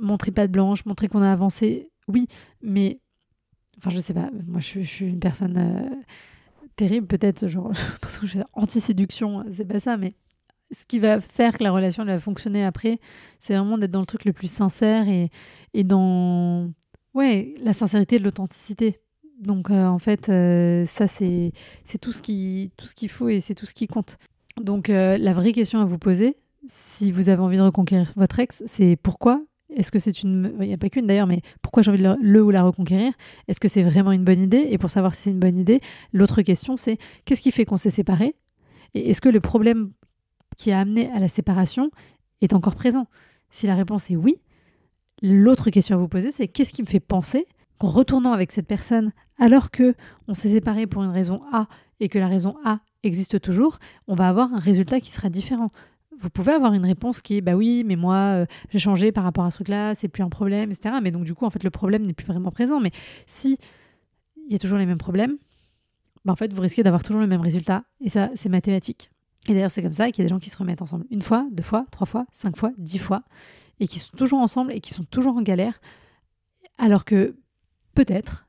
montrer 0.00 0.30
pas 0.30 0.46
de 0.46 0.52
blanche, 0.52 0.84
montrer 0.86 1.08
qu'on 1.08 1.22
a 1.22 1.30
avancé, 1.30 1.90
oui, 2.08 2.26
mais. 2.62 3.00
Enfin, 3.78 3.90
je 3.90 4.00
sais 4.00 4.14
pas, 4.14 4.30
moi, 4.46 4.60
je, 4.60 4.80
suis 4.80 5.06
une 5.06 5.20
personne. 5.20 5.56
Euh, 5.58 5.96
terrible 6.76 7.06
peut-être, 7.06 7.48
genre 7.48 7.72
parce 8.00 8.18
que 8.18 8.26
je 8.26 8.40
anti-séduction, 8.52 9.44
c'est 9.50 9.64
pas 9.64 9.80
ça, 9.80 9.96
mais 9.96 10.14
ce 10.70 10.84
qui 10.86 10.98
va 10.98 11.20
faire 11.20 11.56
que 11.56 11.64
la 11.64 11.70
relation 11.70 12.02
elle 12.02 12.10
va 12.10 12.18
fonctionner 12.18 12.64
après, 12.64 12.98
c'est 13.40 13.54
vraiment 13.54 13.78
d'être 13.78 13.90
dans 13.90 14.00
le 14.00 14.06
truc 14.06 14.24
le 14.24 14.32
plus 14.32 14.50
sincère 14.50 15.08
et, 15.08 15.30
et 15.74 15.84
dans 15.84 16.70
ouais, 17.14 17.54
la 17.62 17.72
sincérité 17.72 18.18
de 18.18 18.24
l'authenticité. 18.24 19.00
Donc 19.40 19.70
euh, 19.70 19.86
en 19.86 19.98
fait, 19.98 20.28
euh, 20.28 20.84
ça 20.86 21.06
c'est 21.06 21.52
c'est 21.84 21.98
tout 21.98 22.12
ce 22.12 22.22
qui 22.22 22.72
tout 22.76 22.86
ce 22.86 22.94
qu'il 22.94 23.10
faut 23.10 23.28
et 23.28 23.40
c'est 23.40 23.54
tout 23.54 23.66
ce 23.66 23.74
qui 23.74 23.86
compte. 23.86 24.18
Donc 24.60 24.88
euh, 24.88 25.18
la 25.18 25.32
vraie 25.32 25.52
question 25.52 25.80
à 25.80 25.84
vous 25.84 25.98
poser, 25.98 26.36
si 26.68 27.12
vous 27.12 27.28
avez 27.28 27.42
envie 27.42 27.58
de 27.58 27.62
reconquérir 27.62 28.12
votre 28.16 28.38
ex, 28.38 28.62
c'est 28.66 28.96
pourquoi 28.96 29.42
est-ce 29.76 29.92
que 29.92 29.98
c'est 29.98 30.22
une. 30.22 30.54
Il 30.60 30.66
n'y 30.66 30.74
a 30.74 30.78
pas 30.78 30.88
qu'une 30.88 31.06
d'ailleurs, 31.06 31.26
mais 31.26 31.42
pourquoi 31.60 31.82
j'ai 31.82 31.90
envie 31.90 32.02
de 32.02 32.16
le, 32.20 32.42
ou 32.42 32.50
la 32.50 32.62
reconquérir? 32.62 33.12
Est-ce 33.46 33.60
que 33.60 33.68
c'est 33.68 33.82
vraiment 33.82 34.10
une 34.10 34.24
bonne 34.24 34.40
idée? 34.40 34.66
Et 34.70 34.78
pour 34.78 34.90
savoir 34.90 35.14
si 35.14 35.22
c'est 35.22 35.30
une 35.30 35.38
bonne 35.38 35.58
idée, 35.58 35.80
l'autre 36.12 36.42
question 36.42 36.76
c'est 36.76 36.98
qu'est-ce 37.24 37.42
qui 37.42 37.52
fait 37.52 37.66
qu'on 37.66 37.76
s'est 37.76 37.90
séparés? 37.90 38.34
Et 38.94 39.10
est-ce 39.10 39.20
que 39.20 39.28
le 39.28 39.40
problème 39.40 39.92
qui 40.56 40.72
a 40.72 40.80
amené 40.80 41.10
à 41.10 41.20
la 41.20 41.28
séparation 41.28 41.90
est 42.40 42.54
encore 42.54 42.74
présent? 42.74 43.06
Si 43.50 43.66
la 43.66 43.74
réponse 43.74 44.10
est 44.10 44.16
oui, 44.16 44.36
l'autre 45.22 45.70
question 45.70 45.96
à 45.96 46.00
vous 46.00 46.08
poser 46.08 46.30
c'est 46.30 46.48
qu'est-ce 46.48 46.72
qui 46.72 46.82
me 46.82 46.88
fait 46.88 47.00
penser 47.00 47.46
qu'en 47.78 47.88
retournant 47.88 48.32
avec 48.32 48.52
cette 48.52 48.66
personne 48.66 49.12
alors 49.38 49.70
que 49.70 49.94
on 50.26 50.34
s'est 50.34 50.48
séparés 50.48 50.86
pour 50.86 51.02
une 51.02 51.10
raison 51.10 51.42
A 51.52 51.68
et 52.00 52.08
que 52.08 52.18
la 52.18 52.28
raison 52.28 52.56
A 52.64 52.80
existe 53.02 53.40
toujours, 53.40 53.78
on 54.08 54.14
va 54.14 54.28
avoir 54.28 54.52
un 54.54 54.58
résultat 54.58 55.00
qui 55.00 55.10
sera 55.10 55.28
différent 55.28 55.70
vous 56.18 56.30
pouvez 56.30 56.52
avoir 56.52 56.72
une 56.72 56.84
réponse 56.84 57.20
qui 57.20 57.36
est 57.36 57.40
bah 57.40 57.54
oui, 57.54 57.84
mais 57.84 57.96
moi 57.96 58.16
euh, 58.16 58.46
j'ai 58.70 58.78
changé 58.78 59.12
par 59.12 59.24
rapport 59.24 59.44
à 59.44 59.50
ce 59.50 59.58
truc-là, 59.58 59.94
c'est 59.94 60.08
plus 60.08 60.22
un 60.22 60.28
problème, 60.28 60.70
etc. 60.70 60.96
Mais 61.02 61.10
donc 61.10 61.24
du 61.24 61.34
coup 61.34 61.44
en 61.44 61.50
fait 61.50 61.62
le 61.62 61.70
problème 61.70 62.06
n'est 62.06 62.12
plus 62.12 62.26
vraiment 62.26 62.50
présent. 62.50 62.80
Mais 62.80 62.90
si 63.26 63.58
il 64.46 64.52
y 64.52 64.56
a 64.56 64.58
toujours 64.58 64.78
les 64.78 64.86
mêmes 64.86 64.98
problèmes, 64.98 65.36
bah, 66.24 66.32
en 66.32 66.36
fait 66.36 66.52
vous 66.52 66.62
risquez 66.62 66.82
d'avoir 66.82 67.02
toujours 67.02 67.20
le 67.20 67.26
même 67.26 67.40
résultat. 67.40 67.84
Et 68.00 68.08
ça 68.08 68.30
c'est 68.34 68.48
mathématique. 68.48 69.10
Et 69.48 69.54
d'ailleurs 69.54 69.70
c'est 69.70 69.82
comme 69.82 69.94
ça 69.94 70.10
qu'il 70.10 70.18
y 70.18 70.22
a 70.22 70.28
des 70.28 70.34
gens 70.34 70.40
qui 70.40 70.50
se 70.50 70.56
remettent 70.56 70.82
ensemble 70.82 71.06
une 71.10 71.22
fois, 71.22 71.46
deux 71.52 71.62
fois, 71.62 71.86
trois 71.90 72.06
fois, 72.06 72.26
cinq 72.32 72.56
fois, 72.56 72.72
dix 72.78 72.98
fois, 72.98 73.22
et 73.80 73.86
qui 73.86 73.98
sont 73.98 74.16
toujours 74.16 74.40
ensemble 74.40 74.72
et 74.72 74.80
qui 74.80 74.92
sont 74.94 75.04
toujours 75.04 75.36
en 75.36 75.42
galère, 75.42 75.80
alors 76.78 77.04
que 77.04 77.36
peut-être 77.94 78.46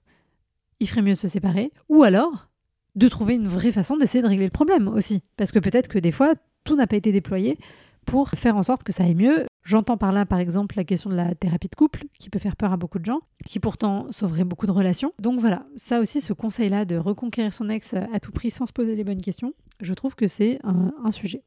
il 0.79 0.87
ferait 0.87 1.01
mieux 1.01 1.13
de 1.13 1.17
se 1.17 1.27
séparer, 1.27 1.71
ou 1.89 2.03
alors 2.03 2.49
de 2.95 3.07
trouver 3.07 3.35
une 3.35 3.47
vraie 3.47 3.71
façon 3.71 3.95
d'essayer 3.97 4.21
de 4.21 4.27
régler 4.27 4.45
le 4.45 4.51
problème 4.51 4.87
aussi. 4.87 5.21
Parce 5.37 5.51
que 5.51 5.59
peut-être 5.59 5.87
que 5.87 5.99
des 5.99 6.11
fois, 6.11 6.33
tout 6.67 6.75
n'a 6.75 6.85
pas 6.85 6.97
été 6.97 7.11
déployé 7.11 7.57
pour 8.05 8.29
faire 8.29 8.55
en 8.55 8.63
sorte 8.63 8.83
que 8.83 8.91
ça 8.91 9.03
aille 9.03 9.15
mieux. 9.15 9.45
J'entends 9.63 9.97
par 9.97 10.11
là, 10.11 10.25
par 10.25 10.39
exemple, 10.39 10.75
la 10.77 10.83
question 10.83 11.09
de 11.09 11.15
la 11.15 11.35
thérapie 11.35 11.67
de 11.67 11.75
couple, 11.75 12.05
qui 12.19 12.29
peut 12.29 12.39
faire 12.39 12.55
peur 12.55 12.71
à 12.71 12.77
beaucoup 12.77 12.99
de 12.99 13.05
gens, 13.05 13.19
qui 13.45 13.59
pourtant 13.59 14.07
sauverait 14.11 14.45
beaucoup 14.45 14.65
de 14.65 14.71
relations. 14.71 15.11
Donc 15.19 15.39
voilà, 15.39 15.65
ça 15.75 15.99
aussi, 15.99 16.21
ce 16.21 16.31
conseil-là 16.33 16.85
de 16.85 16.95
reconquérir 16.95 17.53
son 17.53 17.69
ex 17.69 17.93
à 17.93 18.19
tout 18.19 18.31
prix 18.31 18.51
sans 18.51 18.65
se 18.65 18.73
poser 18.73 18.95
les 18.95 19.03
bonnes 19.03 19.21
questions, 19.21 19.53
je 19.81 19.93
trouve 19.93 20.15
que 20.15 20.27
c'est 20.27 20.59
un, 20.63 21.11
sujet. 21.11 21.43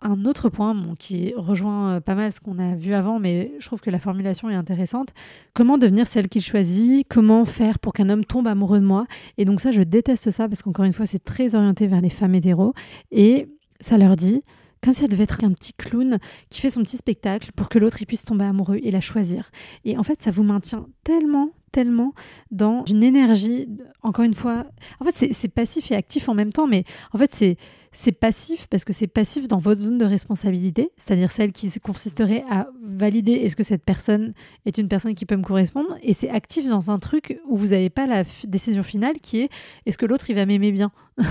Un 0.00 0.24
autre 0.24 0.48
point 0.48 0.76
qui 0.98 1.34
rejoint 1.36 1.94
euh, 1.94 2.00
pas 2.00 2.14
mal 2.14 2.30
ce 2.30 2.38
qu'on 2.38 2.60
a 2.60 2.76
vu 2.76 2.94
avant, 2.94 3.18
mais 3.18 3.52
je 3.58 3.66
trouve 3.66 3.80
que 3.80 3.90
la 3.90 3.98
formulation 3.98 4.48
est 4.48 4.54
intéressante. 4.54 5.08
Comment 5.54 5.78
devenir 5.78 6.06
celle 6.06 6.28
qu'il 6.28 6.42
choisit? 6.42 7.06
Comment 7.08 7.44
faire 7.44 7.80
pour 7.80 7.92
qu'un 7.92 8.08
homme 8.08 8.24
tombe 8.24 8.46
amoureux 8.46 8.78
de 8.78 8.84
moi? 8.84 9.06
Et 9.38 9.44
donc 9.44 9.60
ça, 9.60 9.72
je 9.72 9.82
déteste 9.82 10.30
ça 10.30 10.48
parce 10.48 10.62
qu'encore 10.62 10.84
une 10.84 10.92
fois, 10.92 11.06
c'est 11.06 11.24
très 11.24 11.56
orienté 11.56 11.88
vers 11.88 12.00
les 12.00 12.10
femmes 12.10 12.36
hétéros. 12.36 12.74
Et 13.10 13.48
ça 13.80 13.98
leur 13.98 14.16
dit, 14.16 14.42
comme 14.82 14.92
si 14.92 15.04
elle 15.04 15.10
devait 15.10 15.24
être 15.24 15.42
un 15.44 15.52
petit 15.52 15.72
clown 15.72 16.18
qui 16.50 16.60
fait 16.60 16.70
son 16.70 16.82
petit 16.82 16.96
spectacle 16.96 17.52
pour 17.52 17.68
que 17.68 17.78
l'autre 17.78 17.98
puisse 18.06 18.24
tomber 18.24 18.44
amoureux 18.44 18.78
et 18.82 18.90
la 18.90 19.00
choisir. 19.00 19.50
Et 19.84 19.98
en 19.98 20.02
fait, 20.02 20.20
ça 20.20 20.30
vous 20.30 20.42
maintient 20.42 20.86
tellement, 21.04 21.50
tellement 21.72 22.14
dans 22.50 22.84
une 22.86 23.02
énergie, 23.02 23.68
encore 24.02 24.24
une 24.24 24.34
fois, 24.34 24.66
en 25.00 25.04
fait, 25.04 25.32
c'est 25.32 25.48
passif 25.48 25.90
et 25.90 25.94
actif 25.94 26.28
en 26.28 26.34
même 26.34 26.52
temps, 26.52 26.66
mais 26.66 26.84
en 27.12 27.18
fait, 27.18 27.56
c'est 27.92 28.12
passif 28.12 28.66
parce 28.68 28.84
que 28.84 28.92
c'est 28.92 29.06
passif 29.06 29.48
dans 29.48 29.58
votre 29.58 29.80
zone 29.80 29.98
de 29.98 30.04
responsabilité, 30.04 30.90
c'est-à-dire 30.96 31.30
celle 31.30 31.52
qui 31.52 31.70
consisterait 31.80 32.44
à 32.50 32.68
valider 32.82 33.32
est-ce 33.32 33.56
que 33.56 33.62
cette 33.62 33.84
personne 33.84 34.34
est 34.66 34.78
une 34.78 34.88
personne 34.88 35.14
qui 35.14 35.26
peut 35.26 35.36
me 35.36 35.42
correspondre, 35.42 35.96
et 36.02 36.14
c'est 36.14 36.30
actif 36.30 36.68
dans 36.68 36.90
un 36.90 36.98
truc 36.98 37.40
où 37.48 37.56
vous 37.56 37.68
n'avez 37.68 37.90
pas 37.90 38.06
la 38.06 38.24
décision 38.46 38.82
finale 38.82 39.16
qui 39.20 39.40
est 39.40 39.50
est-ce 39.86 39.98
que 39.98 40.06
l'autre 40.06 40.30
il 40.30 40.36
va 40.36 40.46
m'aimer 40.46 40.72
bien. 40.72 40.92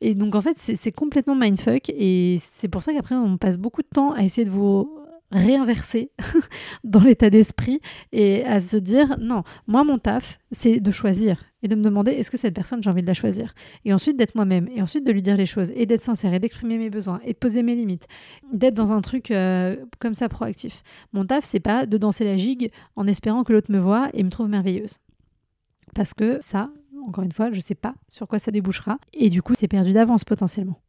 et 0.00 0.14
donc 0.14 0.34
en 0.34 0.40
fait 0.40 0.56
c'est 0.56 0.92
complètement 0.92 1.34
mindfuck 1.34 1.90
et 1.90 2.36
c'est 2.40 2.68
pour 2.68 2.82
ça 2.82 2.92
qu'après 2.92 3.16
on 3.16 3.38
passe 3.38 3.56
beaucoup 3.56 3.82
de 3.82 3.88
temps 3.88 4.12
à 4.12 4.22
essayer 4.22 4.44
de 4.44 4.50
vous 4.50 4.88
réinverser 5.30 6.12
dans 6.84 7.00
l'état 7.00 7.30
d'esprit 7.30 7.80
et 8.12 8.44
à 8.44 8.60
se 8.60 8.76
dire 8.76 9.16
non, 9.18 9.42
moi 9.66 9.84
mon 9.84 9.98
taf, 9.98 10.38
c'est 10.52 10.80
de 10.80 10.90
choisir 10.90 11.42
et 11.62 11.68
de 11.68 11.74
me 11.74 11.82
demander 11.82 12.12
est-ce 12.12 12.30
que 12.30 12.36
cette 12.36 12.54
personne 12.54 12.82
j'ai 12.82 12.90
envie 12.90 13.02
de 13.02 13.06
la 13.06 13.14
choisir? 13.14 13.54
Et 13.84 13.92
ensuite 13.92 14.16
d'être 14.16 14.34
moi-même 14.34 14.68
et 14.74 14.82
ensuite 14.82 15.04
de 15.04 15.12
lui 15.12 15.22
dire 15.22 15.36
les 15.36 15.46
choses 15.46 15.72
et 15.74 15.86
d'être 15.86 16.02
sincère 16.02 16.32
et 16.32 16.38
d'exprimer 16.38 16.78
mes 16.78 16.90
besoins 16.90 17.20
et 17.24 17.32
de 17.32 17.38
poser 17.38 17.62
mes 17.62 17.74
limites, 17.74 18.06
d'être 18.52 18.74
dans 18.74 18.92
un 18.92 19.00
truc 19.00 19.30
euh, 19.30 19.76
comme 19.98 20.14
ça 20.14 20.28
proactif. 20.28 20.82
Mon 21.12 21.26
taf, 21.26 21.44
c'est 21.44 21.60
pas 21.60 21.86
de 21.86 21.98
danser 21.98 22.24
la 22.24 22.36
gigue 22.36 22.70
en 22.94 23.06
espérant 23.06 23.42
que 23.44 23.52
l'autre 23.52 23.72
me 23.72 23.78
voit 23.78 24.10
et 24.14 24.22
me 24.22 24.30
trouve 24.30 24.48
merveilleuse. 24.48 24.98
Parce 25.94 26.14
que 26.14 26.38
ça, 26.40 26.70
encore 27.06 27.24
une 27.24 27.32
fois, 27.32 27.50
je 27.52 27.60
sais 27.60 27.74
pas 27.74 27.94
sur 28.08 28.28
quoi 28.28 28.38
ça 28.38 28.50
débouchera 28.50 28.98
et 29.12 29.28
du 29.28 29.42
coup, 29.42 29.54
c'est 29.56 29.68
perdu 29.68 29.92
d'avance 29.92 30.24
potentiellement. 30.24 30.80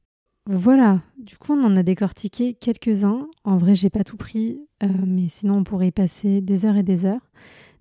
Voilà, 0.50 1.02
du 1.18 1.38
coup 1.38 1.52
on 1.52 1.64
en 1.66 1.76
a 1.76 1.84
décortiqué 1.84 2.54
quelques-uns. 2.54 3.28
En 3.44 3.58
vrai 3.58 3.76
j'ai 3.76 3.90
pas 3.90 4.06
tout 4.06 4.16
pris, 4.16 4.62
euh, 4.82 4.88
mais 5.06 5.28
sinon 5.28 5.58
on 5.58 5.64
pourrait 5.66 5.90
y 5.90 5.92
passer 5.92 6.40
des 6.40 6.66
heures 6.66 6.78
et 6.78 6.84
des 6.84 7.06
heures. 7.06 7.20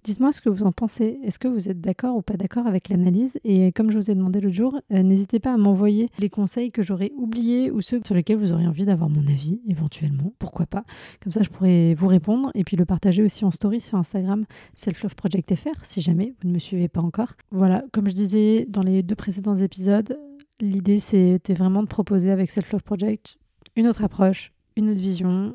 Dites-moi 0.02 0.32
ce 0.32 0.40
que 0.40 0.48
vous 0.48 0.64
en 0.64 0.72
pensez. 0.72 1.20
Est-ce 1.22 1.38
que 1.38 1.46
vous 1.46 1.68
êtes 1.68 1.80
d'accord 1.80 2.16
ou 2.16 2.22
pas 2.22 2.36
d'accord 2.36 2.66
avec 2.66 2.88
l'analyse? 2.88 3.38
Et 3.44 3.70
comme 3.70 3.92
je 3.92 3.98
vous 3.98 4.10
ai 4.10 4.16
demandé 4.16 4.40
l'autre 4.40 4.54
jour, 4.56 4.80
euh, 4.92 5.02
n'hésitez 5.04 5.38
pas 5.38 5.52
à 5.52 5.56
m'envoyer 5.56 6.08
les 6.18 6.28
conseils 6.28 6.72
que 6.72 6.82
j'aurais 6.82 7.12
oubliés 7.16 7.70
ou 7.70 7.80
ceux 7.80 8.00
sur 8.04 8.16
lesquels 8.16 8.36
vous 8.36 8.50
auriez 8.50 8.66
envie 8.66 8.84
d'avoir 8.84 9.10
mon 9.10 9.26
avis 9.28 9.60
éventuellement. 9.68 10.32
Pourquoi 10.40 10.66
pas? 10.66 10.84
Comme 11.22 11.30
ça, 11.30 11.44
je 11.44 11.50
pourrais 11.50 11.94
vous 11.94 12.08
répondre 12.08 12.50
et 12.54 12.64
puis 12.64 12.76
le 12.76 12.84
partager 12.84 13.22
aussi 13.22 13.44
en 13.44 13.52
story 13.52 13.80
sur 13.80 13.96
Instagram 13.96 14.44
Self 14.74 15.04
Love 15.04 15.14
Project 15.14 15.54
FR 15.54 15.84
si 15.84 16.00
jamais 16.00 16.34
vous 16.42 16.48
ne 16.48 16.54
me 16.54 16.58
suivez 16.58 16.88
pas 16.88 17.00
encore. 17.00 17.34
Voilà, 17.52 17.84
comme 17.92 18.08
je 18.08 18.14
disais 18.14 18.66
dans 18.68 18.82
les 18.82 19.04
deux 19.04 19.16
précédents 19.16 19.56
épisodes, 19.56 20.18
L'idée, 20.60 20.98
c'était 20.98 21.54
vraiment 21.54 21.82
de 21.82 21.88
proposer 21.88 22.30
avec 22.30 22.50
Self 22.50 22.72
Love 22.72 22.82
Project 22.82 23.38
une 23.76 23.86
autre 23.86 24.04
approche, 24.04 24.52
une 24.76 24.88
autre 24.88 25.00
vision, 25.00 25.54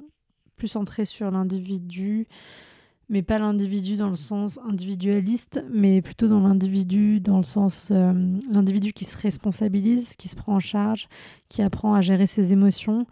plus 0.55 0.67
centrée 0.67 1.05
sur 1.05 1.31
l'individu, 1.31 2.27
mais 3.09 3.23
pas 3.23 3.39
l'individu 3.39 3.97
dans 3.97 4.09
le 4.09 4.15
sens 4.15 4.59
individualiste, 4.69 5.63
mais 5.71 6.01
plutôt 6.01 6.27
dans 6.27 6.39
l'individu 6.39 7.19
dans 7.19 7.39
le 7.39 7.43
sens 7.43 7.89
euh, 7.91 8.13
l'individu 8.49 8.93
qui 8.93 9.05
se 9.05 9.17
responsabilise, 9.17 10.15
qui 10.15 10.27
se 10.27 10.35
prend 10.35 10.55
en 10.55 10.59
charge, 10.59 11.09
qui 11.49 11.63
apprend 11.63 11.95
à 11.95 12.01
gérer 12.01 12.27
ses 12.27 12.53
émotions 12.53 13.07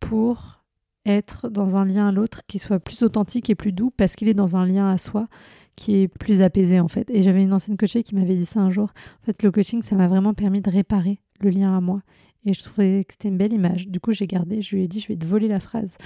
pour 0.00 0.64
être 1.06 1.50
dans 1.50 1.76
un 1.76 1.84
lien 1.84 2.08
à 2.08 2.12
l'autre 2.12 2.42
qui 2.46 2.58
soit 2.58 2.80
plus 2.80 3.02
authentique 3.02 3.50
et 3.50 3.54
plus 3.54 3.72
doux 3.72 3.90
parce 3.90 4.16
qu'il 4.16 4.28
est 4.28 4.34
dans 4.34 4.56
un 4.56 4.66
lien 4.66 4.90
à 4.90 4.96
soi 4.96 5.28
qui 5.76 5.96
est 5.96 6.08
plus 6.08 6.42
apaisé 6.42 6.80
en 6.80 6.88
fait. 6.88 7.08
Et 7.10 7.22
j'avais 7.22 7.42
une 7.42 7.52
ancienne 7.52 7.76
coachée 7.76 8.02
qui 8.02 8.14
m'avait 8.14 8.36
dit 8.36 8.44
ça 8.44 8.60
un 8.60 8.70
jour. 8.70 8.92
En 9.22 9.24
fait, 9.26 9.42
le 9.42 9.50
coaching, 9.50 9.82
ça 9.82 9.96
m'a 9.96 10.08
vraiment 10.08 10.34
permis 10.34 10.60
de 10.60 10.70
réparer 10.70 11.20
le 11.40 11.50
lien 11.50 11.76
à 11.76 11.80
moi. 11.80 12.02
Et 12.46 12.52
je 12.52 12.62
trouvais 12.62 13.04
que 13.04 13.14
c'était 13.14 13.28
une 13.28 13.38
belle 13.38 13.52
image. 13.52 13.88
Du 13.88 14.00
coup, 14.00 14.12
j'ai 14.12 14.26
gardé, 14.26 14.60
je 14.60 14.76
lui 14.76 14.84
ai 14.84 14.88
dit, 14.88 15.00
je 15.00 15.08
vais 15.08 15.16
te 15.16 15.24
voler 15.24 15.48
la 15.48 15.60
phrase. 15.60 15.96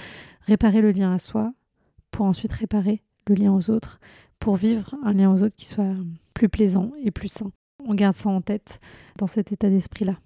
Réparer 0.41 0.81
le 0.81 0.91
lien 0.91 1.13
à 1.13 1.19
soi 1.19 1.53
pour 2.11 2.25
ensuite 2.25 2.53
réparer 2.53 3.03
le 3.27 3.35
lien 3.35 3.53
aux 3.53 3.69
autres, 3.69 3.99
pour 4.39 4.55
vivre 4.55 4.95
un 5.03 5.13
lien 5.13 5.31
aux 5.31 5.43
autres 5.43 5.55
qui 5.55 5.65
soit 5.65 5.93
plus 6.33 6.49
plaisant 6.49 6.91
et 7.03 7.11
plus 7.11 7.27
sain. 7.27 7.51
On 7.85 7.93
garde 7.93 8.15
ça 8.15 8.29
en 8.29 8.41
tête 8.41 8.79
dans 9.17 9.27
cet 9.27 9.51
état 9.51 9.69
d'esprit-là. 9.69 10.17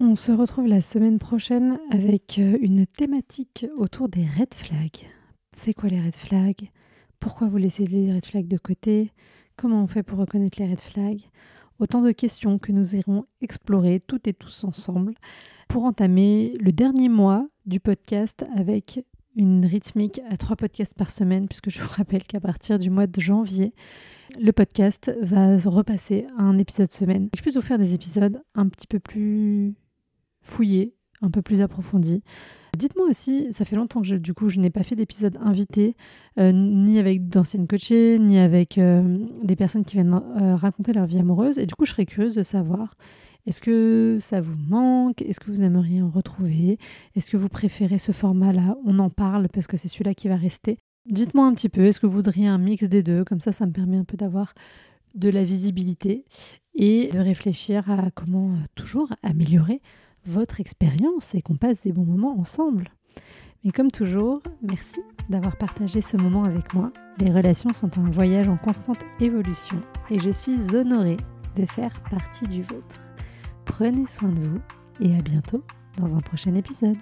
On 0.00 0.14
se 0.14 0.30
retrouve 0.30 0.68
la 0.68 0.80
semaine 0.80 1.18
prochaine 1.18 1.78
avec 1.90 2.38
euh, 2.38 2.56
une 2.60 2.86
thématique 2.86 3.66
autour 3.76 4.08
des 4.08 4.24
red 4.24 4.54
flags. 4.54 5.08
C'est 5.52 5.74
quoi 5.74 5.88
les 5.88 6.00
red 6.00 6.14
flags? 6.14 6.70
Pourquoi 7.20 7.48
vous 7.48 7.56
laissez 7.56 7.84
les 7.84 8.12
red 8.12 8.24
flags 8.24 8.48
de 8.48 8.58
côté? 8.58 9.12
Comment 9.56 9.82
on 9.82 9.86
fait 9.86 10.02
pour 10.02 10.18
reconnaître 10.18 10.60
les 10.60 10.68
red 10.68 10.80
flags? 10.80 11.22
Autant 11.78 12.02
de 12.02 12.12
questions 12.12 12.58
que 12.58 12.72
nous 12.72 12.96
irons 12.96 13.24
explorer 13.40 14.00
toutes 14.00 14.28
et 14.28 14.34
tous 14.34 14.64
ensemble 14.64 15.14
pour 15.68 15.84
entamer 15.84 16.56
le 16.60 16.72
dernier 16.72 17.08
mois 17.08 17.46
du 17.66 17.80
podcast 17.80 18.44
avec 18.56 19.04
une 19.36 19.64
rythmique 19.64 20.20
à 20.30 20.36
trois 20.36 20.56
podcasts 20.56 20.96
par 20.96 21.10
semaine, 21.10 21.46
puisque 21.46 21.70
je 21.70 21.80
vous 21.80 21.88
rappelle 21.88 22.24
qu'à 22.24 22.40
partir 22.40 22.78
du 22.78 22.90
mois 22.90 23.06
de 23.06 23.20
janvier, 23.20 23.72
le 24.40 24.52
podcast 24.52 25.12
va 25.22 25.56
repasser 25.56 26.26
à 26.36 26.42
un 26.42 26.58
épisode 26.58 26.90
semaine. 26.90 27.28
Je 27.36 27.42
puisse 27.42 27.56
vous 27.56 27.62
faire 27.62 27.78
des 27.78 27.94
épisodes 27.94 28.42
un 28.54 28.68
petit 28.68 28.86
peu 28.86 28.98
plus 28.98 29.74
fouiller, 30.40 30.94
un 31.22 31.30
peu 31.30 31.42
plus 31.42 31.60
approfondi. 31.60 32.22
Dites-moi 32.78 33.08
aussi, 33.08 33.52
ça 33.52 33.64
fait 33.64 33.74
longtemps 33.74 34.00
que 34.00 34.06
je, 34.06 34.14
du 34.14 34.34
coup 34.34 34.48
je 34.48 34.60
n'ai 34.60 34.70
pas 34.70 34.84
fait 34.84 34.94
d'épisode 34.94 35.36
invité, 35.40 35.96
euh, 36.38 36.52
ni 36.52 37.00
avec 37.00 37.28
d'anciennes 37.28 37.66
coachées, 37.66 38.20
ni 38.20 38.38
avec 38.38 38.78
euh, 38.78 39.18
des 39.42 39.56
personnes 39.56 39.84
qui 39.84 39.94
viennent 39.94 40.14
euh, 40.14 40.54
raconter 40.54 40.92
leur 40.92 41.06
vie 41.06 41.18
amoureuse. 41.18 41.58
Et 41.58 41.66
du 41.66 41.74
coup, 41.74 41.84
je 41.84 41.90
serais 41.90 42.06
curieuse 42.06 42.36
de 42.36 42.44
savoir, 42.44 42.94
est-ce 43.46 43.60
que 43.60 44.18
ça 44.20 44.40
vous 44.40 44.56
manque? 44.56 45.22
Est-ce 45.22 45.40
que 45.40 45.50
vous 45.50 45.60
aimeriez 45.60 46.02
en 46.02 46.08
retrouver? 46.08 46.78
Est-ce 47.16 47.30
que 47.30 47.36
vous 47.36 47.48
préférez 47.48 47.98
ce 47.98 48.12
format-là? 48.12 48.76
On 48.86 49.00
en 49.00 49.10
parle 49.10 49.48
parce 49.48 49.66
que 49.66 49.76
c'est 49.76 49.88
celui-là 49.88 50.14
qui 50.14 50.28
va 50.28 50.36
rester. 50.36 50.78
Dites-moi 51.10 51.46
un 51.46 51.54
petit 51.54 51.68
peu, 51.68 51.84
est-ce 51.84 51.98
que 51.98 52.06
vous 52.06 52.12
voudriez 52.12 52.46
un 52.46 52.58
mix 52.58 52.84
des 52.84 53.02
deux? 53.02 53.24
Comme 53.24 53.40
ça, 53.40 53.50
ça 53.50 53.66
me 53.66 53.72
permet 53.72 53.96
un 53.96 54.04
peu 54.04 54.16
d'avoir 54.16 54.54
de 55.16 55.28
la 55.30 55.42
visibilité 55.42 56.26
et 56.76 57.08
de 57.08 57.18
réfléchir 57.18 57.90
à 57.90 58.12
comment 58.12 58.54
toujours 58.76 59.12
améliorer 59.24 59.80
votre 60.26 60.60
expérience 60.60 61.34
et 61.34 61.42
qu'on 61.42 61.56
passe 61.56 61.82
des 61.82 61.92
bons 61.92 62.04
moments 62.04 62.38
ensemble. 62.38 62.90
Mais 63.64 63.72
comme 63.72 63.90
toujours, 63.90 64.40
merci 64.62 65.00
d'avoir 65.28 65.56
partagé 65.56 66.00
ce 66.00 66.16
moment 66.16 66.44
avec 66.44 66.74
moi. 66.74 66.92
Les 67.18 67.30
relations 67.30 67.72
sont 67.72 67.98
un 67.98 68.10
voyage 68.10 68.48
en 68.48 68.56
constante 68.56 69.00
évolution 69.20 69.80
et 70.10 70.18
je 70.18 70.30
suis 70.30 70.74
honorée 70.74 71.16
de 71.56 71.66
faire 71.66 71.92
partie 72.10 72.46
du 72.46 72.62
vôtre. 72.62 73.00
Prenez 73.64 74.06
soin 74.06 74.30
de 74.30 74.48
vous 74.48 74.60
et 75.00 75.14
à 75.14 75.20
bientôt 75.20 75.64
dans 75.98 76.14
un 76.14 76.20
prochain 76.20 76.54
épisode. 76.54 76.96